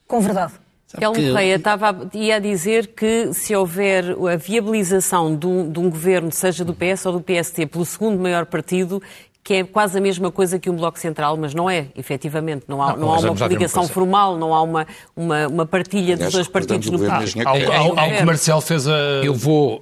[0.08, 0.54] com verdade?
[0.96, 6.32] Kelmo Correia estava, ia dizer que se houver a viabilização de um, de um, governo,
[6.32, 9.04] seja do PS ou do PST, pelo segundo maior partido,
[9.48, 12.66] que é quase a mesma coisa que um Bloco Central, mas não é, efetivamente.
[12.68, 14.86] Não há, não, não há uma coligação formal, não há uma,
[15.16, 19.22] uma, uma partilha dos dois partidos no ah, Ao, ao, que Marcel fez a...
[19.24, 19.80] Eu vou,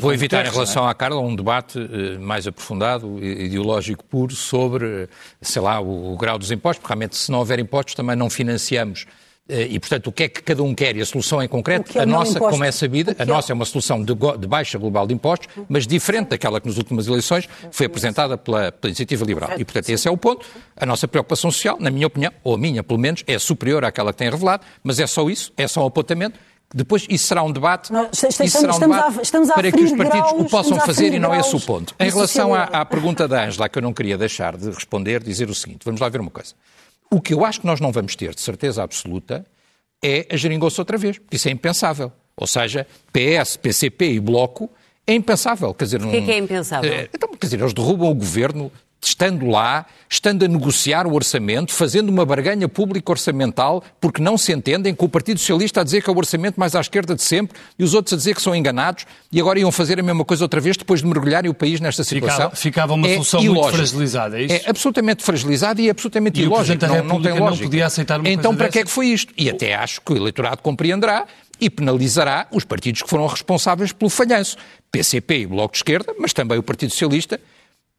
[0.00, 5.08] vou evitar em relação à Carla um debate uh, mais aprofundado, ideológico puro, sobre,
[5.40, 8.28] sei lá, o, o grau dos impostos, porque realmente se não houver impostos também não
[8.28, 11.48] financiamos eh, e, portanto, o que é que cada um quer e a solução em
[11.48, 12.50] concreto, é a nossa, imposto.
[12.50, 13.26] como é sabida, a é...
[13.26, 16.76] nossa é uma solução de, de, baixa global de impostos, mas diferente daquela que nas
[16.76, 19.52] últimas eleições foi apresentada pela, pela Iniciativa Liberal.
[19.56, 20.44] E, portanto, esse é o ponto.
[20.76, 24.12] A nossa preocupação social, na minha opinião, ou a minha, pelo menos, é superior àquela
[24.12, 26.38] que tem revelado, mas é só isso, é só um apontamento.
[26.74, 30.42] Depois, isso será um debate, isso será um debate a, para que os partidos graus,
[30.42, 31.94] o possam fazer e não é esse o ponto.
[31.98, 35.48] Em relação à, à pergunta da Ângela, que eu não queria deixar de responder, dizer
[35.48, 36.52] o seguinte, vamos lá ver uma coisa.
[37.10, 39.46] O que eu acho que nós não vamos ter, de certeza absoluta,
[40.02, 41.20] é a geringonça outra vez.
[41.30, 42.12] Isso é impensável.
[42.36, 44.70] Ou seja, PS, PCP e Bloco
[45.06, 45.74] é impensável.
[45.74, 46.92] Quer dizer, o que é, que é impensável?
[46.92, 51.72] É, então, quer dizer, eles derrubam o governo estando lá, estando a negociar o orçamento,
[51.72, 56.02] fazendo uma barganha pública orçamental, porque não se entendem, com o Partido Socialista a dizer
[56.02, 58.42] que é o orçamento mais à esquerda de sempre e os outros a dizer que
[58.42, 61.54] são enganados e agora iam fazer a mesma coisa outra vez depois de mergulharem o
[61.54, 62.50] país nesta situação.
[62.50, 63.62] Ficava, ficava uma é solução ilógico.
[63.62, 64.66] muito fragilizada, é isso?
[64.66, 66.86] É absolutamente fragilizada e absolutamente e ilógico.
[66.86, 67.50] Não, não tem lógica.
[67.50, 68.72] Não podia aceitar uma então, para dessa?
[68.72, 69.32] que é que foi isto?
[69.36, 71.26] E até acho que o eleitorado compreenderá
[71.60, 74.56] e penalizará os partidos que foram responsáveis pelo falhanço.
[74.90, 77.38] PCP e Bloco de Esquerda, mas também o Partido Socialista,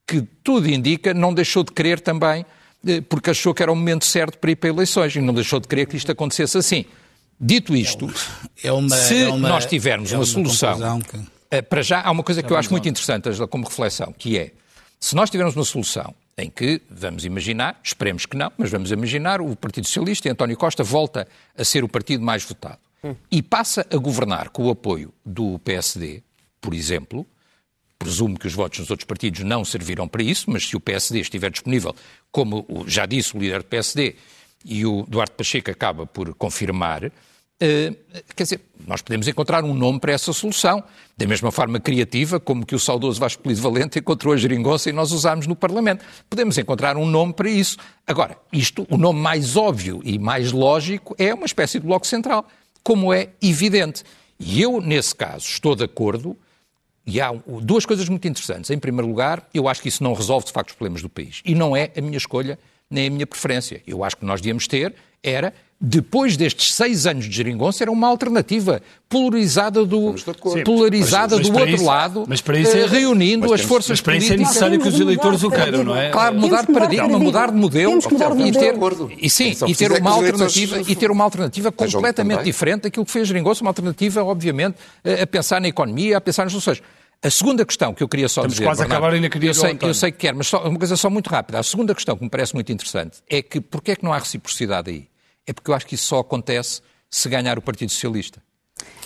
[0.10, 2.44] que tudo indica não deixou de querer também,
[2.86, 5.60] eh, porque achou que era o momento certo para ir para eleições e não deixou
[5.60, 6.86] de querer que isto acontecesse assim.
[7.40, 8.12] Dito isto,
[8.64, 11.20] é uma, se é uma, nós tivermos é uma, uma, solução, que...
[11.52, 14.52] Eh, para já há uma coisa que eu acho muito interessante como reflexão, que é,
[15.00, 19.42] se nós tivermos uma solução em que, vamos imaginar, esperemos que não, mas vamos imaginar,
[19.42, 23.16] o Partido Socialista e António Costa volta a ser o partido mais votado hum.
[23.32, 26.24] e passa a governar com o apoio do PSD,
[26.60, 27.26] por exemplo,
[28.00, 31.20] Presumo que os votos dos outros partidos não serviram para isso, mas se o PSD
[31.20, 31.94] estiver disponível,
[32.32, 34.16] como já disse o líder do PSD,
[34.64, 37.12] e o Duarte Pacheco acaba por confirmar,
[37.62, 37.94] Uh,
[38.38, 40.82] quer dizer, nós podemos encontrar um nome para essa solução,
[41.18, 44.94] da mesma forma criativa como que o saudoso Vasco Polido Valente encontrou a geringonça e
[44.94, 46.06] nós usámos no Parlamento.
[46.30, 47.78] Podemos encontrar um nome para isso.
[48.08, 52.48] Agora, isto, o nome mais óbvio e mais lógico é uma espécie de bloco central,
[52.82, 54.06] como é evidente.
[54.40, 56.38] E eu, nesse caso, estou de acordo
[57.10, 57.32] e há
[57.62, 58.70] duas coisas muito interessantes.
[58.70, 61.42] Em primeiro lugar, eu acho que isso não resolve de facto os problemas do país.
[61.44, 63.82] E não é a minha escolha nem a minha preferência.
[63.86, 68.06] Eu acho que nós devíamos ter era depois destes seis anos de geringonça, era uma
[68.06, 72.86] alternativa polarizada do, Sim, polarizada mas, mas do outro isso, lado, mas para isso é,
[72.86, 74.36] reunindo mas as forças mas para políticas.
[74.36, 76.10] Isso é necessário que os eleitores o queiram, não é?
[76.10, 78.76] Claro, mudar de paradigma, mudar de modelo e ter,
[79.22, 83.24] e, sim, e ter uma alternativa, e ter uma alternativa completamente diferente daquilo que fez
[83.24, 84.76] a geringonça, uma alternativa, obviamente,
[85.22, 86.82] a pensar na economia, a pensar nas soluções.
[87.22, 88.66] A segunda questão que eu queria só Estamos dizer...
[88.66, 90.80] quase Bernardo, a acabar, ainda queria eu sei, eu sei que quer, mas só, uma
[90.80, 91.60] coisa só muito rápida.
[91.60, 94.18] A segunda questão que me parece muito interessante é que porquê é que não há
[94.18, 95.10] reciprocidade aí?
[95.46, 98.42] É porque eu acho que isso só acontece se ganhar o Partido Socialista.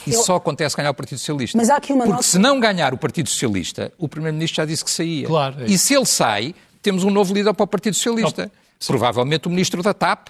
[0.05, 0.23] Isso eu...
[0.23, 1.57] só acontece ganhar o Partido Socialista.
[1.57, 2.23] Mas há aqui uma Porque nota...
[2.23, 5.25] se não ganhar o Partido Socialista, o Primeiro-Ministro já disse que saía.
[5.25, 5.65] Claro, é.
[5.65, 6.53] E se ele sai,
[6.83, 8.51] temos um novo líder para o Partido Socialista.
[8.53, 10.27] Oh, Provavelmente o Ministro da TAP,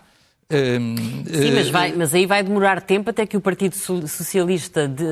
[0.54, 5.04] Sim, mas, vai, mas, aí vai demorar tempo até que o Partido Socialista de,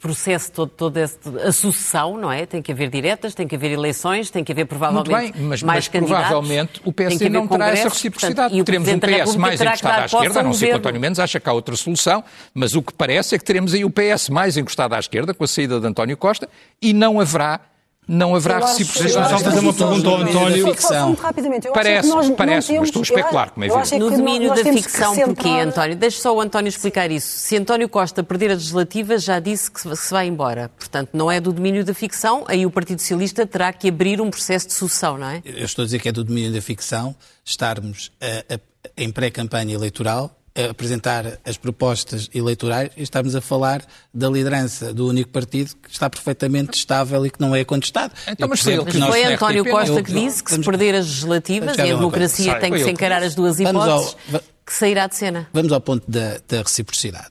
[0.00, 1.04] processe todo, toda
[1.44, 2.46] a sucessão, não é?
[2.46, 5.62] Tem que haver diretas, tem que haver eleições, tem que haver provavelmente Muito bem, mas,
[5.62, 8.54] mais mas provavelmente o PSD não terá essa reciprocidade.
[8.54, 11.38] Portanto, teremos um PS mais encostado à esquerda, a não ser que António Mendes acha
[11.40, 12.24] que há outra solução,
[12.54, 15.44] mas o que parece é que teremos aí o PS mais encostado à esquerda, com
[15.44, 16.48] a saída de António Costa,
[16.80, 17.60] e não haverá
[18.08, 19.28] não haverá reciprocidade.
[19.28, 20.66] Só fazer uma pergunta ao António.
[20.68, 21.14] Ficção.
[21.14, 21.68] rapidamente.
[21.68, 23.98] parece, parece, mas estou a especular, como é evidente.
[23.98, 25.94] No domínio da ficção, porquê, António?
[25.94, 27.28] Deixe só o António explicar isso.
[27.38, 30.70] Se António Costa perder as legislativas, já disse que se vai embora.
[30.78, 34.30] Portanto, não é do domínio da ficção, aí o Partido Socialista terá que abrir um
[34.30, 35.42] processo de sucessão, não é?
[35.44, 38.60] Eu estou a dizer que é do domínio da ficção estarmos a, a,
[38.96, 45.30] em pré-campanha eleitoral apresentar as propostas eleitorais e estamos a falar da liderança do único
[45.30, 48.12] partido que está perfeitamente estável e que não é contestado.
[48.26, 51.86] Então, mas, mas foi António Costa que disse que se perder as legislativas e a
[51.86, 55.48] democracia tem que se encarar as duas hipóteses, ao, que sairá de cena.
[55.52, 57.30] Vamos ao ponto da, da reciprocidade.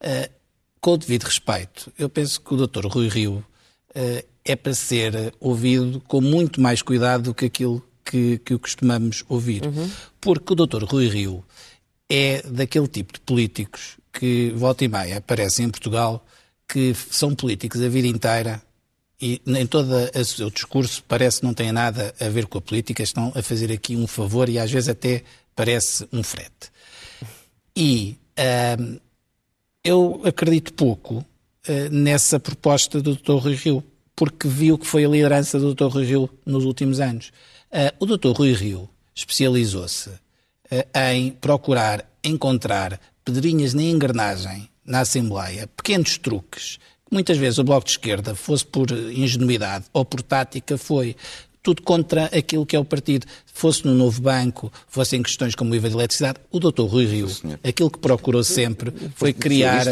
[0.00, 0.30] Uh,
[0.80, 2.86] com o devido respeito, eu penso que o Dr.
[2.86, 3.44] Rui Rio
[3.90, 9.24] uh, é para ser ouvido com muito mais cuidado do que aquilo que, que costumamos
[9.28, 9.64] ouvir.
[9.66, 9.90] Uhum.
[10.20, 10.84] Porque o Dr.
[10.84, 11.44] Rui Rio
[12.08, 16.24] é daquele tipo de políticos que, volta e meia, aparecem em Portugal,
[16.66, 18.62] que são políticos a vida inteira
[19.20, 22.60] e em todo o seu discurso parece que não tem nada a ver com a
[22.60, 25.24] política, estão a fazer aqui um favor e às vezes até
[25.56, 26.70] parece um frete.
[27.76, 28.16] E
[29.82, 31.24] eu acredito pouco uh,
[31.90, 33.32] nessa proposta do Dr.
[33.32, 33.84] Rui Rio,
[34.14, 35.86] porque vi o que foi a liderança do Dr.
[35.86, 37.32] Rui Rio nos últimos anos.
[37.72, 38.30] Uh, o Dr.
[38.30, 40.18] Rui Rio especializou-se eh,
[40.94, 47.84] em procurar encontrar pedrinhas na engrenagem na Assembleia, pequenos truques, que muitas vezes o Bloco
[47.84, 51.14] de Esquerda, fosse por ingenuidade ou por tática, foi
[51.62, 53.26] tudo contra aquilo que é o partido.
[53.52, 57.04] Fosse no novo banco, fosse em questões como o IVA de eletricidade, o doutor Rui
[57.04, 57.28] Rio,
[57.62, 59.84] aquilo que procurou sempre foi criar,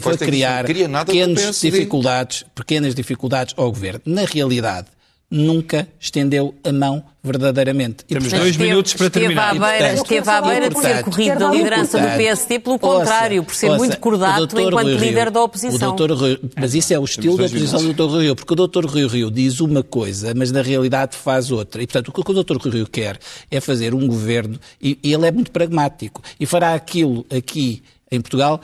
[0.00, 0.66] foi criar
[1.04, 4.02] pequenas dificuldades, pequenas dificuldades ao governo.
[4.06, 4.88] Na realidade,
[5.32, 8.04] nunca estendeu a mão verdadeiramente.
[8.04, 9.54] E, Temos portanto, dois minutos para terminar.
[9.54, 13.42] Esteve à beira, esteve à beira de ser corrido da liderança do PST, pelo contrário,
[13.42, 15.88] por ser ouça, muito cordato enquanto Rui líder Rio, da oposição.
[15.88, 17.96] O doutor Rui, mas isso é o estilo da oposição minutos.
[17.96, 21.50] do Rui Rio, porque o doutor Rui Rio diz uma coisa, mas na realidade faz
[21.50, 21.82] outra.
[21.82, 23.18] E, portanto, o que o Rui Rio quer
[23.50, 28.20] é fazer um governo, e, e ele é muito pragmático, e fará aquilo aqui em
[28.20, 28.60] Portugal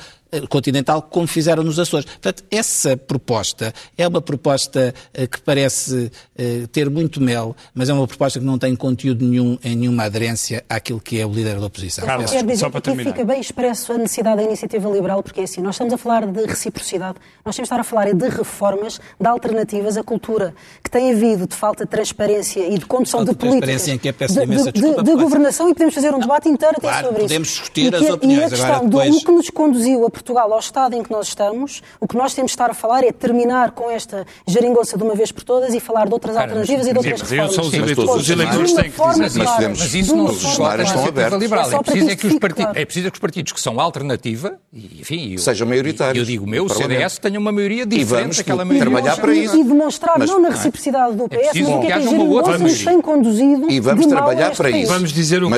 [0.48, 2.04] continental, como fizeram nos Açores.
[2.04, 7.92] Portanto, essa proposta é uma proposta eh, que parece eh, ter muito mel, mas é
[7.92, 11.58] uma proposta que não tem conteúdo nenhum em nenhuma aderência àquilo que é o líder
[11.58, 12.04] da oposição.
[12.04, 13.12] Carlos, Quer dizer, só para terminar.
[13.12, 16.26] fica bem expresso a necessidade da iniciativa liberal, porque é assim, nós estamos a falar
[16.26, 20.90] de reciprocidade, nós temos de estar a falar de reformas, de alternativas à cultura, que
[20.90, 23.84] tem havido de falta de transparência e de condução falta de políticas.
[23.84, 26.88] De, que é de, de, de, de governação e podemos fazer um debate inteiro até
[26.88, 27.60] claro, sobre podemos isso.
[27.60, 28.42] discutir as opiniões.
[28.42, 29.14] E a questão Agora, depois...
[29.14, 32.34] do que nos conduziu a Portugal ao estado em que nós estamos, o que nós
[32.34, 35.72] temos de estar a falar é terminar com esta geringonça de uma vez por todas
[35.74, 37.58] e falar de outras Cara, alternativas e de outras sim, reformas.
[37.58, 39.38] Os eleitores, os eleitores têm que dizer isso.
[39.38, 41.38] Mas, mas isso não os cenários estão abertos.
[41.38, 41.70] Liberal.
[41.70, 44.58] É, é, preciso é, que os partidos, é preciso que os partidos que são alternativa,
[44.72, 46.18] enfim, eu, sejam maioritários.
[46.18, 48.90] Eu digo o meu, o CDS tenha uma maioria diferente daquela maioria.
[48.90, 49.56] trabalhar para isso.
[49.56, 52.84] E demonstrar não na reciprocidade do PS, mas o que é que a geringonça nos
[52.84, 54.92] tem conduzido E vamos trabalhar para isso.
[54.92, 55.48] Vamos dizer o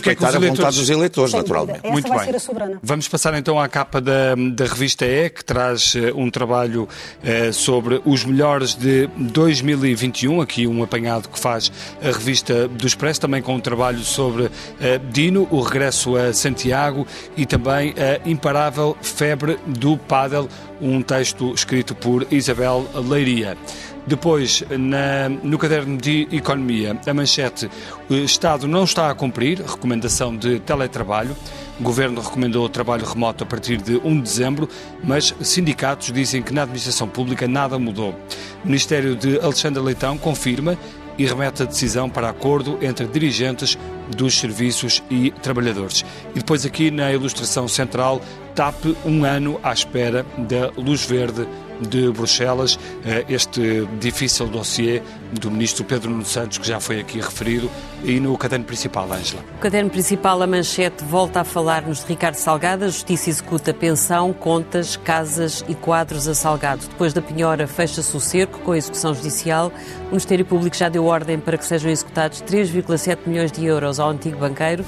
[0.00, 0.76] que é que os eleitores...
[0.76, 1.90] dos eleitores, naturalmente.
[1.90, 2.78] Muito bem.
[2.82, 8.00] Vamos passar então à capa da revista E, que traz uh, um trabalho uh, sobre
[8.04, 11.70] os melhores de 2021, aqui um apanhado que faz
[12.02, 14.50] a revista do Expresso, também com um trabalho sobre uh,
[15.10, 20.48] Dino, o regresso a Santiago e também a imparável febre do pádel,
[20.80, 23.56] um texto escrito por Isabel Leiria.
[24.06, 27.70] Depois, na, no caderno de Economia, a manchete:
[28.10, 31.36] o Estado não está a cumprir recomendação de teletrabalho.
[31.78, 34.68] O Governo recomendou o trabalho remoto a partir de 1 de dezembro,
[35.02, 38.10] mas sindicatos dizem que na administração pública nada mudou.
[38.64, 40.76] O Ministério de Alexandre Leitão confirma
[41.18, 43.78] e remete a decisão para acordo entre dirigentes
[44.16, 46.04] dos serviços e trabalhadores.
[46.34, 48.20] E depois aqui na ilustração central,
[48.54, 51.46] TAP um ano à espera da luz verde
[51.80, 55.02] de Bruxelas, eh, este difícil dossiê
[55.32, 57.68] do ministro Pedro Nuno Santos, que já foi aqui referido,
[58.04, 59.42] e no caderno principal, Ângela.
[59.56, 62.84] O caderno principal, a manchete, volta a falar-nos de Ricardo Salgado.
[62.84, 66.86] A Justiça executa pensão, contas, casas e quadros a Salgado.
[66.86, 69.72] Depois da penhora, fecha-se o cerco com a execução judicial.
[70.04, 73.98] O Ministério Público já deu ordem para que sejam executados imputados 3,7 milhões de euros
[74.02, 74.84] ao antigo banqueiro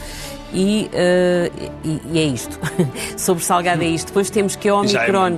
[0.52, 2.58] e, uh, e, e, é isto.
[3.16, 4.08] Sobre Salgado é isto.
[4.08, 5.36] Depois temos que a Omicron...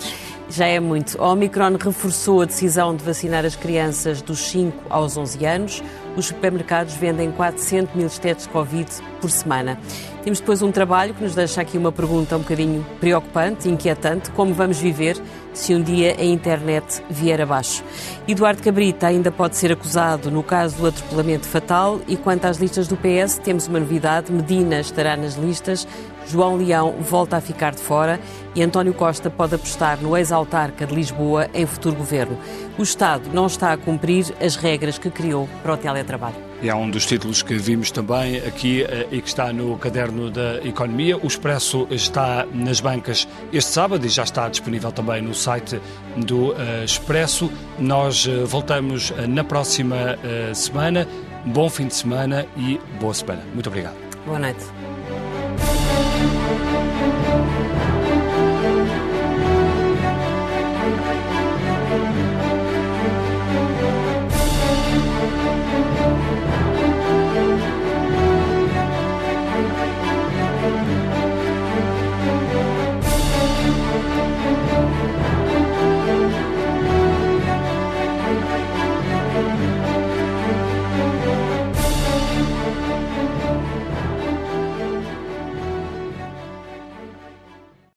[0.48, 1.20] Já é muito.
[1.20, 5.82] A Omicron reforçou a decisão de vacinar as crianças dos 5 aos 11 anos.
[6.16, 8.88] Os supermercados vendem 400 mil testes Covid
[9.20, 9.76] por semana.
[10.22, 14.54] Temos depois um trabalho que nos deixa aqui uma pergunta um bocadinho preocupante, inquietante: como
[14.54, 15.20] vamos viver
[15.56, 17.82] se um dia a internet vier abaixo?
[18.28, 22.86] Eduardo Cabrita ainda pode ser acusado no caso do atropelamento fatal e quanto às listas
[22.86, 25.86] do PS, temos uma novidade: Medina estará nas listas
[26.28, 28.20] João Leão volta a ficar de fora
[28.54, 32.36] e António Costa pode apostar no ex-autarca de Lisboa em futuro governo.
[32.78, 36.45] O Estado não está a cumprir as regras que criou para o teletrabalho.
[36.62, 40.56] É um dos títulos que vimos também aqui eh, e que está no caderno da
[40.64, 41.16] Economia.
[41.16, 45.80] O Expresso está nas bancas este sábado e já está disponível também no site
[46.16, 47.52] do eh, Expresso.
[47.78, 50.18] Nós eh, voltamos na próxima
[50.54, 51.06] semana.
[51.44, 53.42] Bom fim de semana e boa semana.
[53.52, 53.96] Muito obrigado.
[54.24, 54.75] Boa noite.